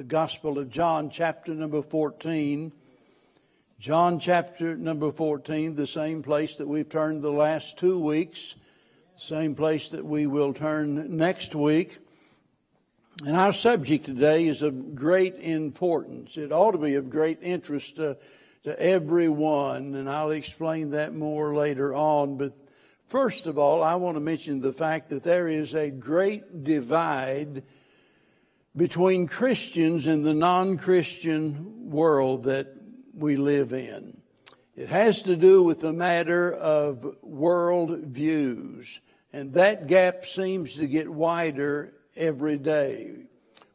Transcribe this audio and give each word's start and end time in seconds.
the 0.00 0.04
Gospel 0.04 0.58
of 0.58 0.70
John, 0.70 1.10
chapter 1.10 1.52
number 1.52 1.82
14. 1.82 2.72
John, 3.78 4.18
chapter 4.18 4.74
number 4.74 5.12
14, 5.12 5.74
the 5.74 5.86
same 5.86 6.22
place 6.22 6.54
that 6.54 6.66
we've 6.66 6.88
turned 6.88 7.20
the 7.20 7.28
last 7.28 7.76
two 7.76 7.98
weeks, 7.98 8.54
same 9.18 9.54
place 9.54 9.90
that 9.90 10.02
we 10.02 10.26
will 10.26 10.54
turn 10.54 11.18
next 11.18 11.54
week. 11.54 11.98
And 13.26 13.36
our 13.36 13.52
subject 13.52 14.06
today 14.06 14.48
is 14.48 14.62
of 14.62 14.94
great 14.94 15.34
importance. 15.34 16.38
It 16.38 16.50
ought 16.50 16.72
to 16.72 16.78
be 16.78 16.94
of 16.94 17.10
great 17.10 17.40
interest 17.42 17.96
to, 17.96 18.16
to 18.64 18.80
everyone, 18.80 19.94
and 19.96 20.08
I'll 20.08 20.30
explain 20.30 20.92
that 20.92 21.12
more 21.12 21.54
later 21.54 21.94
on. 21.94 22.38
But 22.38 22.54
first 23.08 23.44
of 23.44 23.58
all, 23.58 23.82
I 23.82 23.96
want 23.96 24.16
to 24.16 24.20
mention 24.20 24.62
the 24.62 24.72
fact 24.72 25.10
that 25.10 25.24
there 25.24 25.46
is 25.46 25.74
a 25.74 25.90
great 25.90 26.64
divide 26.64 27.64
between 28.76 29.26
Christians 29.26 30.06
and 30.06 30.24
the 30.24 30.34
non 30.34 30.78
Christian 30.78 31.90
world 31.90 32.44
that 32.44 32.68
we 33.14 33.36
live 33.36 33.72
in. 33.72 34.16
It 34.76 34.88
has 34.88 35.22
to 35.22 35.36
do 35.36 35.62
with 35.62 35.80
the 35.80 35.92
matter 35.92 36.52
of 36.52 37.16
world 37.22 37.98
views, 37.98 39.00
and 39.32 39.52
that 39.54 39.88
gap 39.88 40.24
seems 40.24 40.74
to 40.74 40.86
get 40.86 41.08
wider 41.08 41.92
every 42.16 42.56
day. 42.56 43.26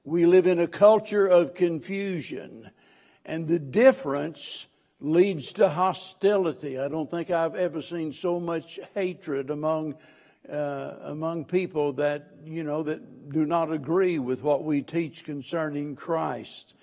We 0.04 0.26
live 0.26 0.48
in 0.48 0.60
a 0.60 0.68
culture 0.68 1.28
of 1.28 1.54
confusion, 1.54 2.72
and 3.26 3.48
the 3.48 3.60
difference 3.60 4.66
leads 5.00 5.52
to 5.54 5.70
hostility. 5.70 6.80
I 6.80 6.88
don't 6.88 7.12
think 7.12 7.30
I've 7.30 7.56
ever 7.56 7.82
seen 7.82 8.14
so 8.14 8.40
much 8.40 8.80
hatred 8.94 9.50
among 9.50 9.96
uh, 10.50 10.96
among 11.04 11.46
people 11.46 11.94
that 11.94 12.32
you 12.46 12.64
know 12.64 12.84
that 12.84 13.32
do 13.32 13.46
not 13.46 13.72
agree 13.72 14.20
with 14.20 14.44
what 14.44 14.64
we 14.64 14.82
teach 14.82 15.24
concerning 15.24 15.96
Christ. 15.96 16.74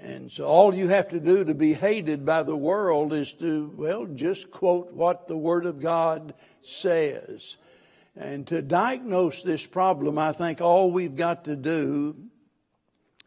And 0.00 0.30
so 0.30 0.44
all 0.44 0.72
you 0.72 0.88
have 0.88 1.08
to 1.08 1.18
do 1.18 1.44
to 1.44 1.54
be 1.54 1.74
hated 1.74 2.24
by 2.24 2.44
the 2.44 2.56
world 2.56 3.12
is 3.12 3.32
to, 3.34 3.72
well, 3.76 4.06
just 4.06 4.50
quote 4.50 4.92
what 4.92 5.26
the 5.26 5.36
Word 5.36 5.66
of 5.66 5.80
God 5.80 6.34
says. 6.62 7.56
And 8.16 8.46
to 8.48 8.62
diagnose 8.62 9.42
this 9.42 9.66
problem, 9.66 10.16
I 10.16 10.32
think 10.32 10.60
all 10.60 10.92
we've 10.92 11.16
got 11.16 11.44
to 11.46 11.56
do 11.56 12.16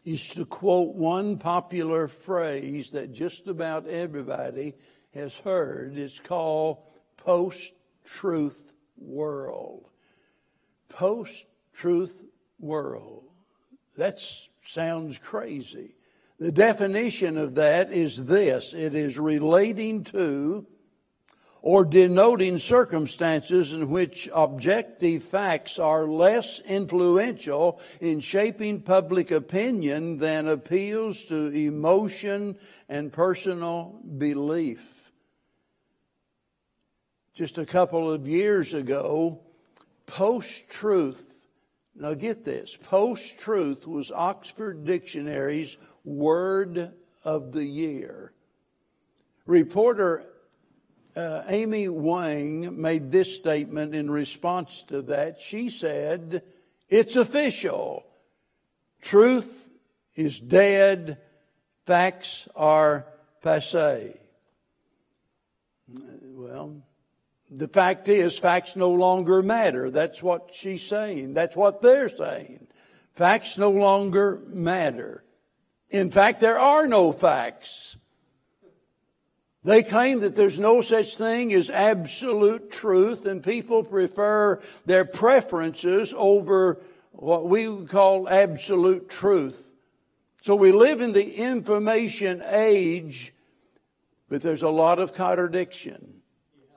is 0.04 0.26
to 0.28 0.44
quote 0.46 0.94
one 0.94 1.38
popular 1.38 2.08
phrase 2.08 2.90
that 2.90 3.12
just 3.12 3.46
about 3.46 3.86
everybody 3.86 4.74
has 5.14 5.34
heard. 5.36 5.96
It's 5.96 6.20
called 6.20 6.78
post 7.18 7.72
truth 8.04 8.63
world. 8.98 9.88
Post 10.88 11.46
truth 11.72 12.22
world. 12.58 13.24
That 13.96 14.20
sounds 14.66 15.18
crazy. 15.18 15.94
The 16.38 16.52
definition 16.52 17.38
of 17.38 17.54
that 17.56 17.92
is 17.92 18.24
this 18.24 18.74
it 18.74 18.94
is 18.94 19.18
relating 19.18 20.04
to 20.04 20.66
or 21.62 21.82
denoting 21.82 22.58
circumstances 22.58 23.72
in 23.72 23.88
which 23.88 24.28
objective 24.34 25.24
facts 25.24 25.78
are 25.78 26.06
less 26.06 26.60
influential 26.66 27.80
in 28.02 28.20
shaping 28.20 28.82
public 28.82 29.30
opinion 29.30 30.18
than 30.18 30.46
appeals 30.46 31.24
to 31.24 31.46
emotion 31.46 32.54
and 32.90 33.10
personal 33.10 33.98
belief. 34.18 34.93
Just 37.34 37.58
a 37.58 37.66
couple 37.66 38.10
of 38.10 38.28
years 38.28 38.74
ago, 38.74 39.40
post 40.06 40.68
truth, 40.68 41.22
now 41.96 42.14
get 42.14 42.44
this, 42.44 42.78
post 42.80 43.38
truth 43.38 43.88
was 43.88 44.12
Oxford 44.12 44.84
Dictionary's 44.84 45.76
word 46.04 46.92
of 47.24 47.52
the 47.52 47.64
year. 47.64 48.32
Reporter 49.46 50.24
uh, 51.16 51.42
Amy 51.48 51.88
Wang 51.88 52.80
made 52.80 53.10
this 53.10 53.34
statement 53.34 53.94
in 53.94 54.10
response 54.10 54.84
to 54.88 55.02
that. 55.02 55.40
She 55.40 55.70
said, 55.70 56.42
It's 56.88 57.16
official. 57.16 58.04
Truth 59.02 59.68
is 60.14 60.38
dead. 60.38 61.18
Facts 61.86 62.48
are 62.56 63.06
passe. 63.42 64.18
Well, 65.88 66.82
the 67.56 67.68
fact 67.68 68.08
is, 68.08 68.38
facts 68.38 68.74
no 68.76 68.90
longer 68.90 69.42
matter. 69.42 69.90
That's 69.90 70.22
what 70.22 70.50
she's 70.52 70.82
saying. 70.82 71.34
That's 71.34 71.56
what 71.56 71.82
they're 71.82 72.08
saying. 72.08 72.66
Facts 73.14 73.56
no 73.58 73.70
longer 73.70 74.40
matter. 74.46 75.22
In 75.90 76.10
fact, 76.10 76.40
there 76.40 76.58
are 76.58 76.86
no 76.88 77.12
facts. 77.12 77.96
They 79.62 79.82
claim 79.82 80.20
that 80.20 80.34
there's 80.34 80.58
no 80.58 80.82
such 80.82 81.16
thing 81.16 81.52
as 81.54 81.70
absolute 81.70 82.70
truth, 82.70 83.24
and 83.24 83.42
people 83.42 83.84
prefer 83.84 84.60
their 84.84 85.04
preferences 85.04 86.12
over 86.16 86.80
what 87.12 87.48
we 87.48 87.68
would 87.68 87.88
call 87.88 88.28
absolute 88.28 89.08
truth. 89.08 89.60
So 90.42 90.56
we 90.56 90.72
live 90.72 91.00
in 91.00 91.12
the 91.12 91.36
information 91.36 92.42
age, 92.44 93.32
but 94.28 94.42
there's 94.42 94.62
a 94.62 94.68
lot 94.68 94.98
of 94.98 95.14
contradiction. 95.14 96.20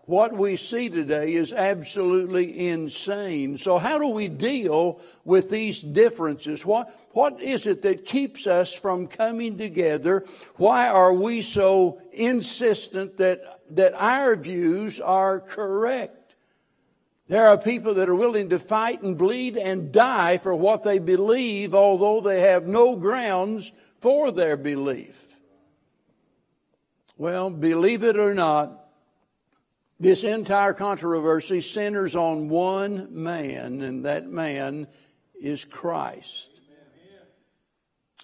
What 0.07 0.31
we 0.37 0.55
see 0.55 0.87
today 0.87 1.33
is 1.35 1.51
absolutely 1.51 2.69
insane. 2.69 3.57
So 3.57 3.77
how 3.77 3.99
do 3.99 4.07
we 4.07 4.29
deal 4.29 5.01
with 5.25 5.49
these 5.49 5.81
differences? 5.81 6.65
What, 6.65 6.97
what 7.11 7.41
is 7.41 7.67
it 7.67 7.81
that 7.81 8.05
keeps 8.05 8.47
us 8.47 8.71
from 8.71 9.07
coming 9.07 9.57
together? 9.57 10.23
Why 10.55 10.87
are 10.87 11.11
we 11.11 11.41
so 11.41 12.01
insistent 12.13 13.17
that, 13.17 13.41
that 13.71 13.95
our 13.95 14.37
views 14.37 15.01
are 15.01 15.41
correct? 15.41 16.35
There 17.27 17.49
are 17.49 17.57
people 17.57 17.95
that 17.95 18.07
are 18.07 18.15
willing 18.15 18.47
to 18.51 18.59
fight 18.59 19.01
and 19.01 19.17
bleed 19.17 19.57
and 19.57 19.91
die 19.91 20.37
for 20.37 20.55
what 20.55 20.83
they 20.83 20.99
believe, 20.99 21.75
although 21.75 22.21
they 22.21 22.39
have 22.39 22.65
no 22.65 22.95
grounds 22.95 23.73
for 23.99 24.31
their 24.31 24.55
belief. 24.55 25.17
Well, 27.17 27.49
believe 27.49 28.05
it 28.05 28.17
or 28.17 28.33
not, 28.33 28.86
this 29.99 30.23
entire 30.23 30.73
controversy 30.73 31.61
centers 31.61 32.15
on 32.15 32.49
one 32.49 33.07
man, 33.11 33.81
and 33.81 34.05
that 34.05 34.27
man 34.27 34.87
is 35.39 35.65
Christ. 35.65 36.49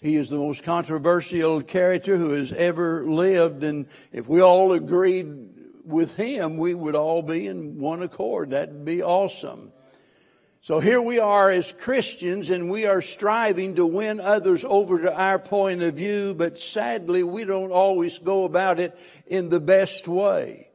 He 0.02 0.18
is 0.18 0.30
the 0.30 0.38
most 0.38 0.64
controversial 0.64 1.62
character 1.62 2.18
who 2.18 2.32
has 2.32 2.52
ever 2.52 3.10
lived, 3.10 3.64
and 3.64 3.88
if 4.12 4.28
we 4.28 4.42
all 4.42 4.74
agreed 4.74 5.50
with 5.86 6.16
him, 6.16 6.58
we 6.58 6.74
would 6.74 6.96
all 6.96 7.22
be 7.22 7.48
in 7.48 7.80
one 7.80 8.04
accord. 8.04 8.52
That'd 8.52 8.84
be 8.84 9.02
awesome. 9.02 9.72
So 10.62 10.80
here 10.80 11.02
we 11.02 11.20
are 11.20 11.50
as 11.50 11.74
Christians, 11.74 12.50
and 12.50 12.70
we 12.70 12.86
are 12.86 13.02
striving 13.02 13.76
to 13.76 13.86
win 13.86 14.20
others 14.20 14.64
over 14.68 15.00
to 15.00 15.14
our 15.14 15.40
point 15.40 15.82
of 15.82 15.96
view, 15.96 16.34
but 16.34 16.60
sadly, 16.60 17.24
we 17.24 17.46
don't 17.46 17.72
always 17.72 18.20
go 18.20 18.44
about 18.44 18.80
it 18.80 18.98
in 19.26 19.50
the 19.50 19.60
best 19.60 20.08
way. 20.08 20.70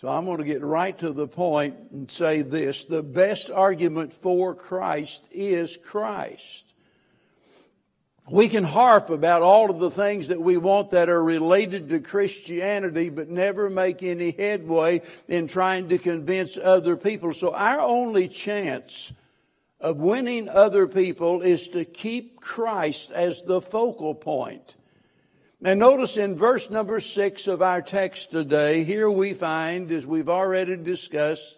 So 0.00 0.08
I'm 0.08 0.24
going 0.24 0.38
to 0.38 0.44
get 0.44 0.64
right 0.64 0.98
to 1.00 1.12
the 1.12 1.28
point 1.28 1.76
and 1.92 2.10
say 2.10 2.40
this. 2.40 2.86
The 2.86 3.02
best 3.02 3.50
argument 3.50 4.14
for 4.14 4.54
Christ 4.54 5.22
is 5.30 5.76
Christ. 5.76 6.64
We 8.26 8.48
can 8.48 8.64
harp 8.64 9.10
about 9.10 9.42
all 9.42 9.70
of 9.70 9.78
the 9.78 9.90
things 9.90 10.28
that 10.28 10.40
we 10.40 10.56
want 10.56 10.92
that 10.92 11.10
are 11.10 11.22
related 11.22 11.90
to 11.90 12.00
Christianity, 12.00 13.10
but 13.10 13.28
never 13.28 13.68
make 13.68 14.02
any 14.02 14.30
headway 14.30 15.02
in 15.28 15.48
trying 15.48 15.90
to 15.90 15.98
convince 15.98 16.56
other 16.56 16.96
people. 16.96 17.34
So 17.34 17.54
our 17.54 17.80
only 17.80 18.26
chance 18.26 19.12
of 19.80 19.98
winning 19.98 20.48
other 20.48 20.86
people 20.86 21.42
is 21.42 21.68
to 21.68 21.84
keep 21.84 22.40
Christ 22.40 23.10
as 23.10 23.42
the 23.42 23.60
focal 23.60 24.14
point. 24.14 24.76
And 25.62 25.78
notice 25.78 26.16
in 26.16 26.36
verse 26.36 26.70
number 26.70 27.00
six 27.00 27.46
of 27.46 27.60
our 27.60 27.82
text 27.82 28.30
today, 28.30 28.82
here 28.84 29.10
we 29.10 29.34
find, 29.34 29.92
as 29.92 30.06
we've 30.06 30.28
already 30.30 30.76
discussed, 30.76 31.56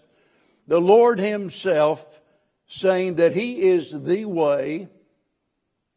the 0.67 0.81
Lord 0.81 1.21
Himself 1.21 2.05
saying 2.67 3.17
that 3.17 3.33
He 3.33 3.63
is 3.63 3.93
the 3.93 4.25
way, 4.25 4.89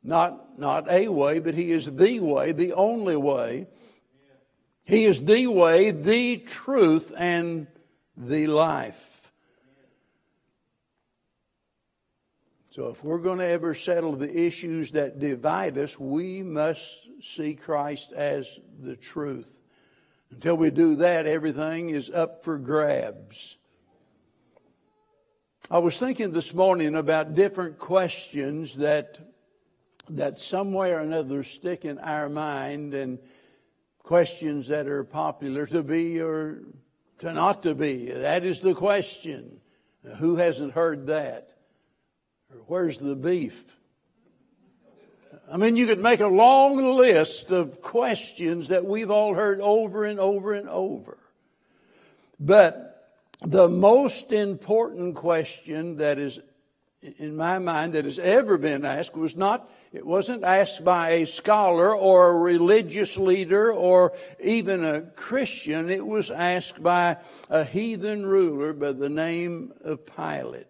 not, 0.04 0.60
not 0.60 0.88
a 0.88 1.08
way, 1.08 1.40
but 1.40 1.56
He 1.56 1.72
is 1.72 1.92
the 1.92 2.20
way, 2.20 2.52
the 2.52 2.74
only 2.74 3.16
way. 3.16 3.66
He 4.84 5.06
is 5.06 5.24
the 5.24 5.48
way, 5.48 5.90
the 5.90 6.38
truth, 6.38 7.12
and 7.18 7.66
the 8.16 8.46
life. 8.46 9.02
So 12.70 12.90
if 12.90 13.04
we're 13.04 13.18
going 13.18 13.40
to 13.40 13.48
ever 13.48 13.74
settle 13.74 14.16
the 14.16 14.46
issues 14.46 14.92
that 14.92 15.18
divide 15.18 15.78
us, 15.80 15.98
we 16.00 16.44
must 16.44 17.05
see 17.22 17.56
Christ 17.56 18.12
as 18.14 18.60
the 18.82 18.96
truth. 18.96 19.60
Until 20.32 20.58
we 20.58 20.70
do 20.70 20.96
that, 20.98 21.26
everything 21.26 21.90
is 21.90 22.10
up 22.10 22.44
for 22.44 22.58
grabs. 22.58 23.58
I 25.70 25.80
was 25.80 25.98
thinking 25.98 26.32
this 26.32 26.54
morning 26.54 26.96
about 26.96 27.36
different 27.36 27.80
questions 27.80 28.76
that 28.76 29.20
that 30.10 30.38
some 30.38 30.72
way 30.74 30.92
or 30.92 31.00
another 31.00 31.44
stick 31.44 31.86
in 31.86 31.98
our 32.00 32.30
mind 32.30 32.94
and 32.94 33.20
questions 34.04 34.68
that 34.68 34.88
are 34.88 35.04
popular 35.04 35.66
to 35.66 35.82
be 35.82 36.22
or 36.22 36.62
to 37.20 37.34
not 37.34 37.64
to 37.64 37.74
be. 37.74 38.12
That 38.12 38.46
is 38.46 38.60
the 38.60 38.76
question. 38.76 39.60
Who 40.18 40.36
hasn't 40.36 40.74
heard 40.74 41.08
that? 41.08 41.50
Where's 42.68 43.00
the 43.00 43.16
beef? 43.16 43.64
I 45.52 45.58
mean, 45.58 45.78
you 45.78 45.86
could 45.86 46.00
make 46.00 46.22
a 46.22 46.28
long 46.28 46.78
list 46.78 47.52
of 47.52 47.82
questions 47.82 48.70
that 48.70 48.86
we've 48.86 49.12
all 49.12 49.34
heard 49.34 49.62
over 49.62 50.06
and 50.06 50.20
over 50.20 50.54
and 50.54 50.68
over. 50.68 51.18
But 52.40 53.12
the 53.42 53.68
most 53.68 54.32
important 54.32 55.16
question 55.16 55.98
that 55.98 56.18
is 56.18 56.40
in 57.18 57.36
my 57.36 57.60
mind 57.60 57.94
that 57.94 58.06
has 58.06 58.18
ever 58.18 58.58
been 58.58 58.84
asked 58.84 59.16
was 59.16 59.36
not 59.36 59.70
it 59.94 60.06
wasn't 60.06 60.44
asked 60.44 60.84
by 60.84 61.12
a 61.12 61.26
scholar 61.26 61.96
or 61.96 62.28
a 62.28 62.34
religious 62.34 63.16
leader 63.16 63.72
or 63.72 64.12
even 64.44 64.84
a 64.84 65.02
Christian. 65.02 65.90
It 65.90 66.06
was 66.06 66.30
asked 66.30 66.84
by 66.84 67.16
a 67.50 67.64
heathen 67.64 68.26
ruler 68.26 68.74
by 68.74 68.92
the 68.92 69.08
name 69.08 69.72
of 69.86 70.06
Pilate. 70.06 70.68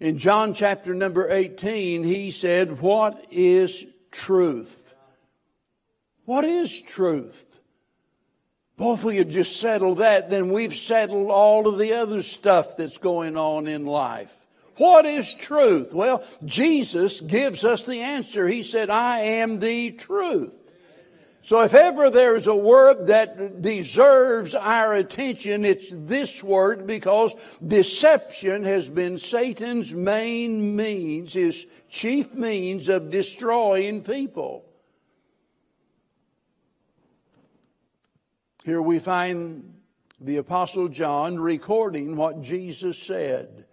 In 0.00 0.18
John 0.18 0.52
chapter 0.52 0.94
number 0.94 1.30
18, 1.30 2.04
he 2.04 2.30
said, 2.30 2.80
What 2.80 3.26
is 3.30 3.84
truth? 4.10 4.94
What 6.26 6.44
is 6.44 6.80
truth? 6.82 7.44
Well, 8.78 8.92
if 8.92 9.04
we 9.04 9.16
could 9.16 9.30
just 9.30 9.58
settle 9.58 9.96
that, 9.96 10.28
then 10.28 10.52
we've 10.52 10.74
settled 10.74 11.30
all 11.30 11.66
of 11.66 11.78
the 11.78 11.94
other 11.94 12.22
stuff 12.22 12.76
that's 12.76 12.98
going 12.98 13.36
on 13.38 13.66
in 13.66 13.86
life. 13.86 14.34
What 14.76 15.06
is 15.06 15.32
truth? 15.32 15.94
Well, 15.94 16.22
Jesus 16.44 17.22
gives 17.22 17.64
us 17.64 17.84
the 17.84 18.02
answer. 18.02 18.46
He 18.46 18.62
said, 18.62 18.90
I 18.90 19.20
am 19.20 19.60
the 19.60 19.92
truth. 19.92 20.52
So 21.46 21.60
if 21.60 21.74
ever 21.74 22.10
there's 22.10 22.48
a 22.48 22.56
word 22.56 23.06
that 23.06 23.62
deserves 23.62 24.52
our 24.56 24.94
attention, 24.94 25.64
it's 25.64 25.86
this 25.92 26.42
word 26.42 26.88
because 26.88 27.36
deception 27.64 28.64
has 28.64 28.90
been 28.90 29.16
Satan's 29.16 29.94
main 29.94 30.74
means, 30.74 31.34
his 31.34 31.64
chief 31.88 32.34
means 32.34 32.88
of 32.88 33.10
destroying 33.10 34.02
people. 34.02 34.64
Here 38.64 38.82
we 38.82 38.98
find 38.98 39.72
the 40.20 40.38
Apostle 40.38 40.88
John 40.88 41.38
recording 41.38 42.16
what 42.16 42.40
Jesus 42.40 42.98
said. 42.98 43.66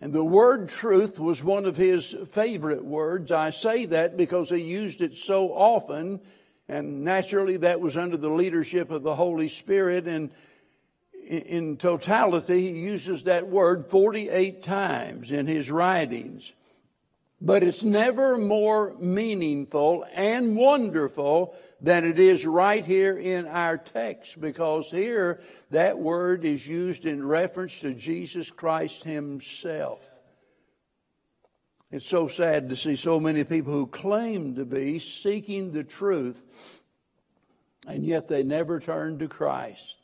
And 0.00 0.14
the 0.14 0.24
word 0.24 0.70
truth 0.70 1.20
was 1.20 1.44
one 1.44 1.66
of 1.66 1.76
his 1.76 2.16
favorite 2.30 2.86
words. 2.86 3.32
I 3.32 3.50
say 3.50 3.84
that 3.84 4.16
because 4.16 4.48
he 4.48 4.60
used 4.60 5.02
it 5.02 5.18
so 5.18 5.48
often, 5.52 6.20
and 6.68 7.04
naturally 7.04 7.58
that 7.58 7.80
was 7.80 7.96
under 7.96 8.16
the 8.16 8.30
leadership 8.30 8.90
of 8.90 9.02
the 9.02 9.14
Holy 9.14 9.48
Spirit. 9.48 10.06
And 10.06 10.30
in 11.26 11.76
totality, 11.76 12.72
he 12.72 12.80
uses 12.80 13.24
that 13.24 13.48
word 13.48 13.86
48 13.86 14.62
times 14.62 15.32
in 15.32 15.46
his 15.46 15.70
writings. 15.70 16.52
But 17.40 17.62
it's 17.62 17.82
never 17.82 18.38
more 18.38 18.94
meaningful 18.98 20.06
and 20.14 20.56
wonderful 20.56 21.54
than 21.80 22.04
it 22.04 22.18
is 22.18 22.46
right 22.46 22.84
here 22.84 23.18
in 23.18 23.46
our 23.46 23.76
text 23.76 24.40
because 24.40 24.90
here 24.90 25.40
that 25.70 25.98
word 25.98 26.44
is 26.44 26.66
used 26.66 27.04
in 27.04 27.26
reference 27.26 27.80
to 27.80 27.92
Jesus 27.92 28.50
Christ 28.50 29.04
Himself. 29.04 30.00
It's 31.96 32.06
so 32.06 32.28
sad 32.28 32.68
to 32.68 32.76
see 32.76 32.94
so 32.94 33.18
many 33.18 33.42
people 33.42 33.72
who 33.72 33.86
claim 33.86 34.56
to 34.56 34.66
be 34.66 34.98
seeking 34.98 35.72
the 35.72 35.82
truth 35.82 36.36
and 37.86 38.04
yet 38.04 38.28
they 38.28 38.42
never 38.42 38.80
turn 38.80 39.18
to 39.20 39.28
Christ. 39.28 39.96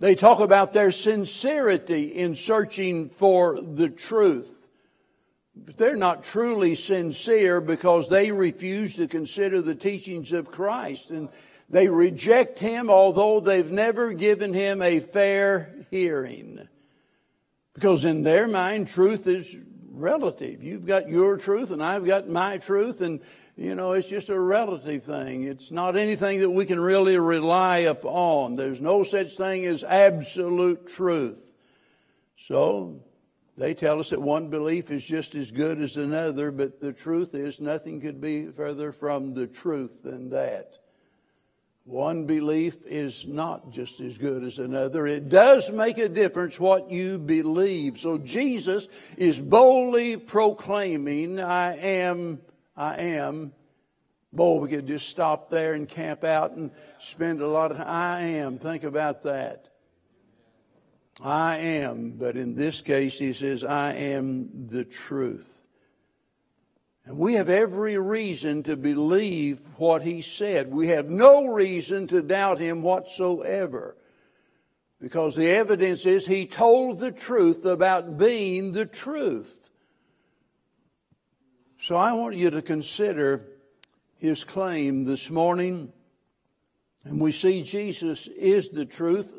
They 0.00 0.16
talk 0.16 0.40
about 0.40 0.72
their 0.72 0.90
sincerity 0.90 2.06
in 2.06 2.34
searching 2.34 3.10
for 3.10 3.60
the 3.60 3.88
truth. 3.88 4.50
But 5.54 5.78
they're 5.78 5.94
not 5.94 6.24
truly 6.24 6.74
sincere 6.74 7.60
because 7.60 8.08
they 8.08 8.32
refuse 8.32 8.96
to 8.96 9.06
consider 9.06 9.62
the 9.62 9.76
teachings 9.76 10.32
of 10.32 10.50
Christ 10.50 11.10
and 11.10 11.28
they 11.70 11.86
reject 11.86 12.58
him 12.58 12.90
although 12.90 13.38
they've 13.38 13.70
never 13.70 14.12
given 14.14 14.52
him 14.52 14.82
a 14.82 14.98
fair 14.98 15.86
hearing. 15.92 16.66
Because 17.72 18.04
in 18.04 18.24
their 18.24 18.48
mind, 18.48 18.88
truth 18.88 19.28
is 19.28 19.46
relative. 19.98 20.62
You've 20.62 20.86
got 20.86 21.08
your 21.08 21.36
truth 21.36 21.70
and 21.70 21.82
I've 21.82 22.06
got 22.06 22.28
my 22.28 22.58
truth 22.58 23.00
and 23.00 23.20
you 23.56 23.74
know, 23.74 23.90
it's 23.92 24.06
just 24.06 24.28
a 24.28 24.38
relative 24.38 25.02
thing. 25.02 25.42
It's 25.42 25.72
not 25.72 25.96
anything 25.96 26.40
that 26.40 26.50
we 26.50 26.64
can 26.64 26.78
really 26.78 27.18
rely 27.18 27.78
upon. 27.78 28.54
There's 28.54 28.80
no 28.80 29.02
such 29.02 29.36
thing 29.36 29.66
as 29.66 29.82
absolute 29.82 30.86
truth. 30.86 31.52
So 32.46 33.00
they 33.56 33.74
tell 33.74 33.98
us 33.98 34.10
that 34.10 34.22
one 34.22 34.48
belief 34.48 34.92
is 34.92 35.04
just 35.04 35.34
as 35.34 35.50
good 35.50 35.80
as 35.80 35.96
another, 35.96 36.52
but 36.52 36.80
the 36.80 36.92
truth 36.92 37.34
is 37.34 37.58
nothing 37.58 38.00
could 38.00 38.20
be 38.20 38.46
further 38.46 38.92
from 38.92 39.34
the 39.34 39.48
truth 39.48 40.04
than 40.04 40.30
that. 40.30 40.74
One 41.88 42.26
belief 42.26 42.74
is 42.84 43.24
not 43.26 43.70
just 43.70 43.98
as 44.00 44.18
good 44.18 44.44
as 44.44 44.58
another. 44.58 45.06
It 45.06 45.30
does 45.30 45.70
make 45.70 45.96
a 45.96 46.06
difference 46.06 46.60
what 46.60 46.90
you 46.90 47.16
believe. 47.16 47.98
So 47.98 48.18
Jesus 48.18 48.88
is 49.16 49.38
boldly 49.38 50.18
proclaiming, 50.18 51.40
I 51.40 51.78
am, 51.78 52.40
I 52.76 52.96
am. 52.96 53.54
Boy, 54.34 54.60
we 54.60 54.68
could 54.68 54.86
just 54.86 55.08
stop 55.08 55.48
there 55.48 55.72
and 55.72 55.88
camp 55.88 56.24
out 56.24 56.50
and 56.50 56.72
spend 57.00 57.40
a 57.40 57.48
lot 57.48 57.70
of 57.70 57.78
time. 57.78 57.86
I 57.88 58.20
am. 58.20 58.58
Think 58.58 58.84
about 58.84 59.22
that. 59.22 59.70
I 61.22 61.56
am, 61.56 62.10
but 62.18 62.36
in 62.36 62.54
this 62.54 62.82
case, 62.82 63.18
he 63.18 63.32
says, 63.32 63.64
I 63.64 63.94
am 63.94 64.66
the 64.68 64.84
truth. 64.84 65.57
And 67.08 67.18
we 67.18 67.34
have 67.34 67.48
every 67.48 67.98
reason 67.98 68.62
to 68.64 68.76
believe 68.76 69.60
what 69.76 70.02
he 70.02 70.22
said. 70.22 70.70
We 70.70 70.88
have 70.88 71.08
no 71.08 71.46
reason 71.46 72.06
to 72.08 72.22
doubt 72.22 72.60
him 72.60 72.82
whatsoever. 72.82 73.96
Because 75.00 75.34
the 75.34 75.48
evidence 75.48 76.06
is 76.06 76.26
he 76.26 76.46
told 76.46 77.00
the 77.00 77.10
truth 77.10 77.64
about 77.64 78.18
being 78.18 78.70
the 78.70 78.86
truth. 78.86 79.70
So 81.80 81.96
I 81.96 82.12
want 82.12 82.36
you 82.36 82.50
to 82.50 82.62
consider 82.62 83.46
his 84.18 84.44
claim 84.44 85.02
this 85.02 85.30
morning. 85.30 85.92
And 87.04 87.20
we 87.20 87.32
see 87.32 87.62
Jesus 87.62 88.28
is 88.28 88.68
the 88.68 88.84
truth 88.84 89.32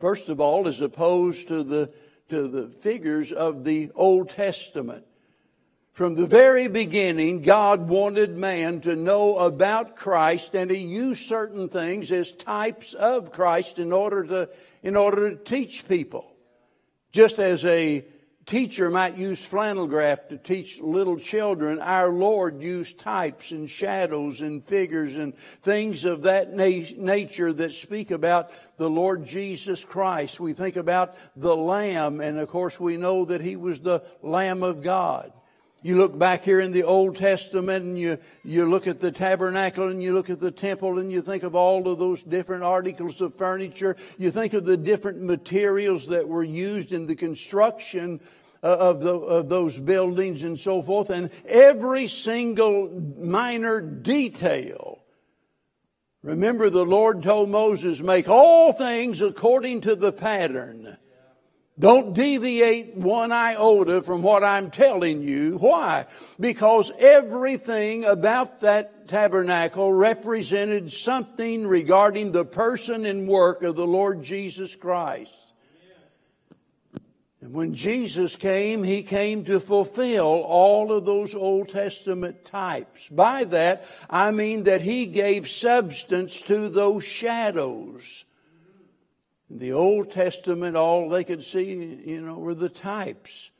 First 0.00 0.30
of 0.30 0.40
all, 0.40 0.66
as 0.66 0.80
opposed 0.80 1.48
to 1.48 1.62
the, 1.62 1.92
to 2.30 2.48
the 2.48 2.68
figures 2.68 3.32
of 3.32 3.64
the 3.64 3.90
Old 3.94 4.30
Testament. 4.30 5.04
From 6.00 6.14
the 6.14 6.26
very 6.26 6.66
beginning, 6.66 7.42
God 7.42 7.90
wanted 7.90 8.34
man 8.34 8.80
to 8.80 8.96
know 8.96 9.36
about 9.36 9.96
Christ, 9.96 10.54
and 10.54 10.70
He 10.70 10.78
used 10.78 11.28
certain 11.28 11.68
things 11.68 12.10
as 12.10 12.32
types 12.32 12.94
of 12.94 13.32
Christ 13.32 13.78
in 13.78 13.92
order 13.92 14.24
to, 14.24 14.48
in 14.82 14.96
order 14.96 15.28
to 15.28 15.36
teach 15.36 15.86
people. 15.86 16.32
Just 17.12 17.38
as 17.38 17.66
a 17.66 18.02
teacher 18.46 18.88
might 18.88 19.18
use 19.18 19.44
flannel 19.44 19.86
graph 19.86 20.26
to 20.28 20.38
teach 20.38 20.80
little 20.80 21.18
children, 21.18 21.78
our 21.80 22.08
Lord 22.08 22.62
used 22.62 22.98
types 22.98 23.50
and 23.50 23.68
shadows 23.68 24.40
and 24.40 24.64
figures 24.64 25.16
and 25.16 25.34
things 25.60 26.06
of 26.06 26.22
that 26.22 26.54
na- 26.54 26.96
nature 26.96 27.52
that 27.52 27.74
speak 27.74 28.10
about 28.10 28.52
the 28.78 28.88
Lord 28.88 29.26
Jesus 29.26 29.84
Christ. 29.84 30.40
We 30.40 30.54
think 30.54 30.76
about 30.76 31.14
the 31.36 31.54
Lamb, 31.54 32.22
and 32.22 32.38
of 32.38 32.48
course 32.48 32.80
we 32.80 32.96
know 32.96 33.26
that 33.26 33.42
He 33.42 33.56
was 33.56 33.80
the 33.80 34.02
Lamb 34.22 34.62
of 34.62 34.82
God. 34.82 35.34
You 35.82 35.96
look 35.96 36.18
back 36.18 36.42
here 36.42 36.60
in 36.60 36.72
the 36.72 36.82
Old 36.82 37.16
Testament 37.16 37.84
and 37.84 37.98
you, 37.98 38.18
you 38.44 38.68
look 38.68 38.86
at 38.86 39.00
the 39.00 39.10
tabernacle 39.10 39.88
and 39.88 40.02
you 40.02 40.12
look 40.12 40.28
at 40.28 40.38
the 40.38 40.50
temple 40.50 40.98
and 40.98 41.10
you 41.10 41.22
think 41.22 41.42
of 41.42 41.54
all 41.54 41.88
of 41.88 41.98
those 41.98 42.22
different 42.22 42.62
articles 42.62 43.20
of 43.22 43.34
furniture. 43.36 43.96
You 44.18 44.30
think 44.30 44.52
of 44.52 44.66
the 44.66 44.76
different 44.76 45.22
materials 45.22 46.06
that 46.08 46.28
were 46.28 46.44
used 46.44 46.92
in 46.92 47.06
the 47.06 47.16
construction 47.16 48.20
uh, 48.62 48.76
of, 48.76 49.00
the, 49.00 49.14
of 49.14 49.48
those 49.48 49.78
buildings 49.78 50.42
and 50.42 50.60
so 50.60 50.82
forth, 50.82 51.08
and 51.08 51.30
every 51.46 52.06
single 52.06 52.90
minor 53.18 53.80
detail. 53.80 54.98
Remember, 56.22 56.68
the 56.68 56.84
Lord 56.84 57.22
told 57.22 57.48
Moses, 57.48 58.02
make 58.02 58.28
all 58.28 58.74
things 58.74 59.22
according 59.22 59.80
to 59.82 59.96
the 59.96 60.12
pattern. 60.12 60.98
Don't 61.80 62.12
deviate 62.12 62.94
one 62.94 63.32
iota 63.32 64.02
from 64.02 64.20
what 64.20 64.44
I'm 64.44 64.70
telling 64.70 65.22
you. 65.22 65.56
Why? 65.56 66.04
Because 66.38 66.92
everything 66.98 68.04
about 68.04 68.60
that 68.60 69.08
tabernacle 69.08 69.90
represented 69.90 70.92
something 70.92 71.66
regarding 71.66 72.32
the 72.32 72.44
person 72.44 73.06
and 73.06 73.26
work 73.26 73.62
of 73.62 73.76
the 73.76 73.86
Lord 73.86 74.22
Jesus 74.22 74.76
Christ. 74.76 75.32
And 77.40 77.54
when 77.54 77.74
Jesus 77.74 78.36
came, 78.36 78.84
he 78.84 79.02
came 79.02 79.46
to 79.46 79.58
fulfill 79.58 80.26
all 80.26 80.92
of 80.92 81.06
those 81.06 81.34
Old 81.34 81.70
Testament 81.70 82.44
types. 82.44 83.08
By 83.08 83.44
that, 83.44 83.86
I 84.10 84.32
mean 84.32 84.64
that 84.64 84.82
he 84.82 85.06
gave 85.06 85.48
substance 85.48 86.42
to 86.42 86.68
those 86.68 87.04
shadows. 87.04 88.26
In 89.50 89.58
the 89.58 89.72
Old 89.72 90.12
Testament, 90.12 90.76
all 90.76 91.08
they 91.08 91.24
could 91.24 91.44
see, 91.44 91.72
you 92.06 92.20
know, 92.20 92.38
were 92.38 92.54
the 92.54 92.68
types. 92.68 93.50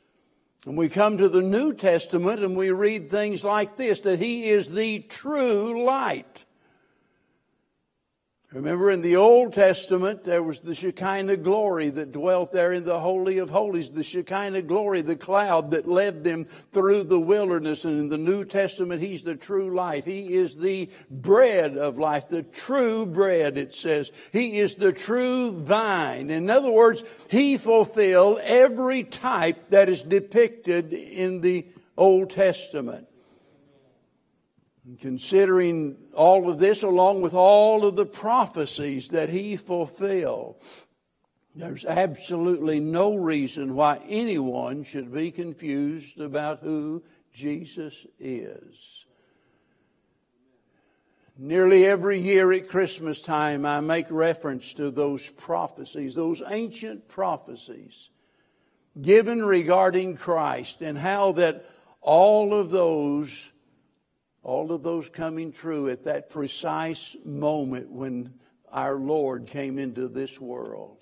And 0.65 0.77
we 0.77 0.89
come 0.89 1.17
to 1.17 1.27
the 1.27 1.41
New 1.41 1.73
Testament 1.73 2.43
and 2.43 2.55
we 2.55 2.71
read 2.71 3.09
things 3.09 3.43
like 3.43 3.77
this 3.77 3.99
that 4.01 4.19
he 4.19 4.49
is 4.49 4.69
the 4.69 4.99
true 4.99 5.83
light. 5.83 6.45
Remember 8.53 8.91
in 8.91 9.01
the 9.01 9.15
Old 9.15 9.53
Testament, 9.53 10.25
there 10.25 10.43
was 10.43 10.59
the 10.59 10.75
Shekinah 10.75 11.37
glory 11.37 11.89
that 11.91 12.11
dwelt 12.11 12.51
there 12.51 12.73
in 12.73 12.83
the 12.83 12.99
Holy 12.99 13.37
of 13.37 13.49
Holies, 13.49 13.89
the 13.89 14.03
Shekinah 14.03 14.63
glory, 14.63 15.01
the 15.01 15.15
cloud 15.15 15.71
that 15.71 15.87
led 15.87 16.25
them 16.25 16.45
through 16.73 17.05
the 17.05 17.19
wilderness. 17.19 17.85
And 17.85 17.97
in 17.97 18.09
the 18.09 18.17
New 18.17 18.43
Testament, 18.43 19.01
He's 19.01 19.23
the 19.23 19.35
true 19.35 19.73
light. 19.73 20.03
He 20.03 20.33
is 20.33 20.57
the 20.57 20.89
bread 21.09 21.77
of 21.77 21.97
life, 21.97 22.27
the 22.27 22.43
true 22.43 23.05
bread, 23.05 23.57
it 23.57 23.73
says. 23.73 24.11
He 24.33 24.59
is 24.59 24.75
the 24.75 24.91
true 24.91 25.53
vine. 25.53 26.29
In 26.29 26.49
other 26.49 26.71
words, 26.71 27.05
He 27.29 27.57
fulfilled 27.57 28.39
every 28.39 29.05
type 29.05 29.69
that 29.69 29.87
is 29.87 30.01
depicted 30.01 30.91
in 30.91 31.39
the 31.39 31.67
Old 31.95 32.31
Testament. 32.31 33.07
Considering 34.99 35.95
all 36.13 36.49
of 36.49 36.59
this, 36.59 36.83
along 36.83 37.21
with 37.21 37.33
all 37.33 37.85
of 37.85 37.95
the 37.95 38.05
prophecies 38.05 39.09
that 39.09 39.29
he 39.29 39.55
fulfilled, 39.55 40.55
there's 41.55 41.85
absolutely 41.85 42.79
no 42.79 43.15
reason 43.15 43.75
why 43.75 43.99
anyone 44.09 44.83
should 44.83 45.13
be 45.13 45.31
confused 45.31 46.19
about 46.19 46.59
who 46.59 47.03
Jesus 47.33 48.05
is. 48.19 49.05
Nearly 51.37 51.85
every 51.85 52.19
year 52.19 52.51
at 52.53 52.69
Christmas 52.69 53.21
time, 53.21 53.65
I 53.65 53.79
make 53.79 54.07
reference 54.09 54.73
to 54.73 54.91
those 54.91 55.27
prophecies, 55.29 56.15
those 56.15 56.41
ancient 56.49 57.07
prophecies 57.07 58.09
given 59.01 59.43
regarding 59.43 60.17
Christ, 60.17 60.81
and 60.81 60.97
how 60.97 61.31
that 61.33 61.65
all 62.01 62.53
of 62.53 62.71
those 62.71 63.49
all 64.43 64.71
of 64.71 64.83
those 64.83 65.09
coming 65.09 65.51
true 65.51 65.89
at 65.89 66.05
that 66.05 66.29
precise 66.29 67.15
moment 67.23 67.91
when 67.91 68.33
our 68.71 68.95
Lord 68.95 69.47
came 69.47 69.77
into 69.77 70.07
this 70.07 70.39
world. 70.39 70.97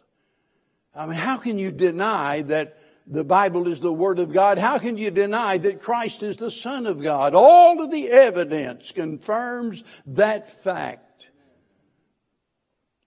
I 0.94 1.06
mean, 1.06 1.16
how 1.16 1.38
can 1.38 1.58
you 1.58 1.72
deny 1.72 2.42
that 2.44 2.78
the 3.08 3.24
Bible 3.24 3.68
is 3.68 3.80
the 3.80 3.94
Word 3.94 4.20
of 4.20 4.34
God? 4.34 4.58
How 4.58 4.78
can 4.78 4.98
you 4.98 5.12
deny 5.12 5.58
that 5.58 5.82
Christ 5.82 6.22
is 6.24 6.38
the 6.38 6.52
Son 6.52 6.86
of 6.86 7.02
God? 7.02 7.34
All 7.34 7.82
of 7.82 7.92
the 7.92 8.10
evidence 8.10 8.92
confirms 8.92 9.84
that 10.08 10.64
fact. 10.64 11.30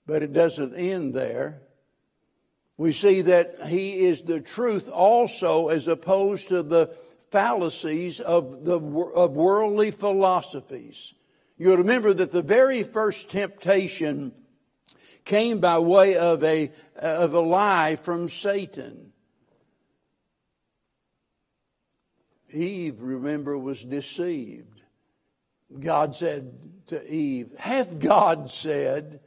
But 0.06 0.22
it 0.22 0.32
doesn't 0.32 0.74
end 0.74 1.14
there. 1.14 1.62
We 2.76 2.92
see 2.92 3.22
that 3.22 3.66
He 3.66 4.06
is 4.06 4.22
the 4.22 4.40
truth 4.40 4.88
also 4.88 5.68
as 5.68 5.86
opposed 5.88 6.48
to 6.48 6.62
the 6.62 6.96
fallacies 7.32 8.20
of, 8.20 8.64
the, 8.64 8.78
of 8.78 9.32
worldly 9.32 9.90
philosophies. 9.90 11.14
You'll 11.58 11.78
remember 11.78 12.14
that 12.14 12.30
the 12.30 12.42
very 12.42 12.82
first 12.82 13.30
temptation 13.30 14.32
came 15.24 15.58
by 15.58 15.78
way 15.78 16.16
of 16.16 16.44
a, 16.44 16.70
uh, 16.96 17.06
of 17.06 17.34
a 17.34 17.40
lie 17.40 17.96
from 17.96 18.28
Satan. 18.28 19.12
Eve, 22.52 22.96
remember, 23.00 23.56
was 23.56 23.82
deceived. 23.82 24.82
God 25.80 26.16
said 26.16 26.52
to 26.88 27.10
Eve, 27.10 27.50
Hath 27.56 27.98
God 27.98 28.52
said, 28.52 29.20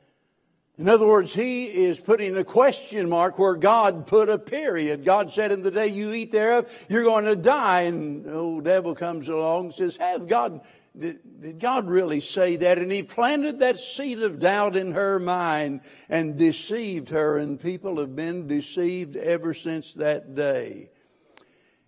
in 0.78 0.90
other 0.90 1.08
words, 1.08 1.34
he 1.34 1.66
is 1.66 2.00
putting 2.02 2.36
a 2.36 2.44
question 2.44 3.08
mark 3.08 3.40
where 3.40 3.56
God 3.56 4.08
put 4.08 4.28
a 4.28 4.38
period. 4.38 5.06
God 5.06 5.32
said, 5.32 5.54
in 5.54 5.62
the 5.62 5.72
day 5.72 5.88
you 5.88 6.12
eat 6.12 6.34
thereof, 6.34 6.70
you're 6.90 7.04
going 7.04 7.26
to 7.26 7.36
die. 7.36 7.82
And 7.84 8.26
the 8.26 8.34
old 8.34 8.66
devil 8.66 8.94
comes 8.94 9.30
along 9.30 9.66
and 9.66 9.74
says, 9.74 9.96
have 9.96 10.28
God, 10.28 10.60
did, 10.98 11.20
did 11.42 11.60
God 11.60 11.88
really 11.88 12.20
say 12.20 12.58
that? 12.58 12.78
And 12.78 12.92
he 12.92 13.04
planted 13.04 13.60
that 13.60 13.80
seed 13.80 14.22
of 14.22 14.40
doubt 14.42 14.76
in 14.76 14.92
her 14.92 15.18
mind 15.18 15.80
and 16.10 16.38
deceived 16.38 17.08
her. 17.10 17.38
And 17.38 17.58
people 17.58 18.00
have 18.00 18.14
been 18.14 18.48
deceived 18.48 19.16
ever 19.16 19.54
since 19.54 19.94
that 19.94 20.36
day. 20.36 20.90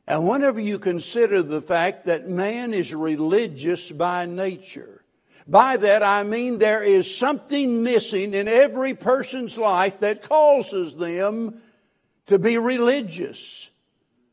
And 0.08 0.26
whenever 0.26 0.62
you 0.62 0.80
consider 0.80 1.44
the 1.44 1.62
fact 1.62 2.06
that 2.06 2.30
man 2.30 2.74
is 2.74 2.94
religious 2.94 3.92
by 3.92 4.26
nature, 4.26 5.04
by 5.48 5.78
that 5.78 6.04
I 6.04 6.24
mean 6.24 6.60
there 6.60 6.84
is 6.84 7.16
something 7.16 7.84
missing 7.84 8.34
in 8.34 8.48
every 8.48 8.94
person's 8.94 9.58
life 9.58 10.00
that 10.02 10.22
causes 10.22 10.96
them 10.96 11.62
to 12.28 12.38
be 12.38 12.58
religious. 12.58 13.70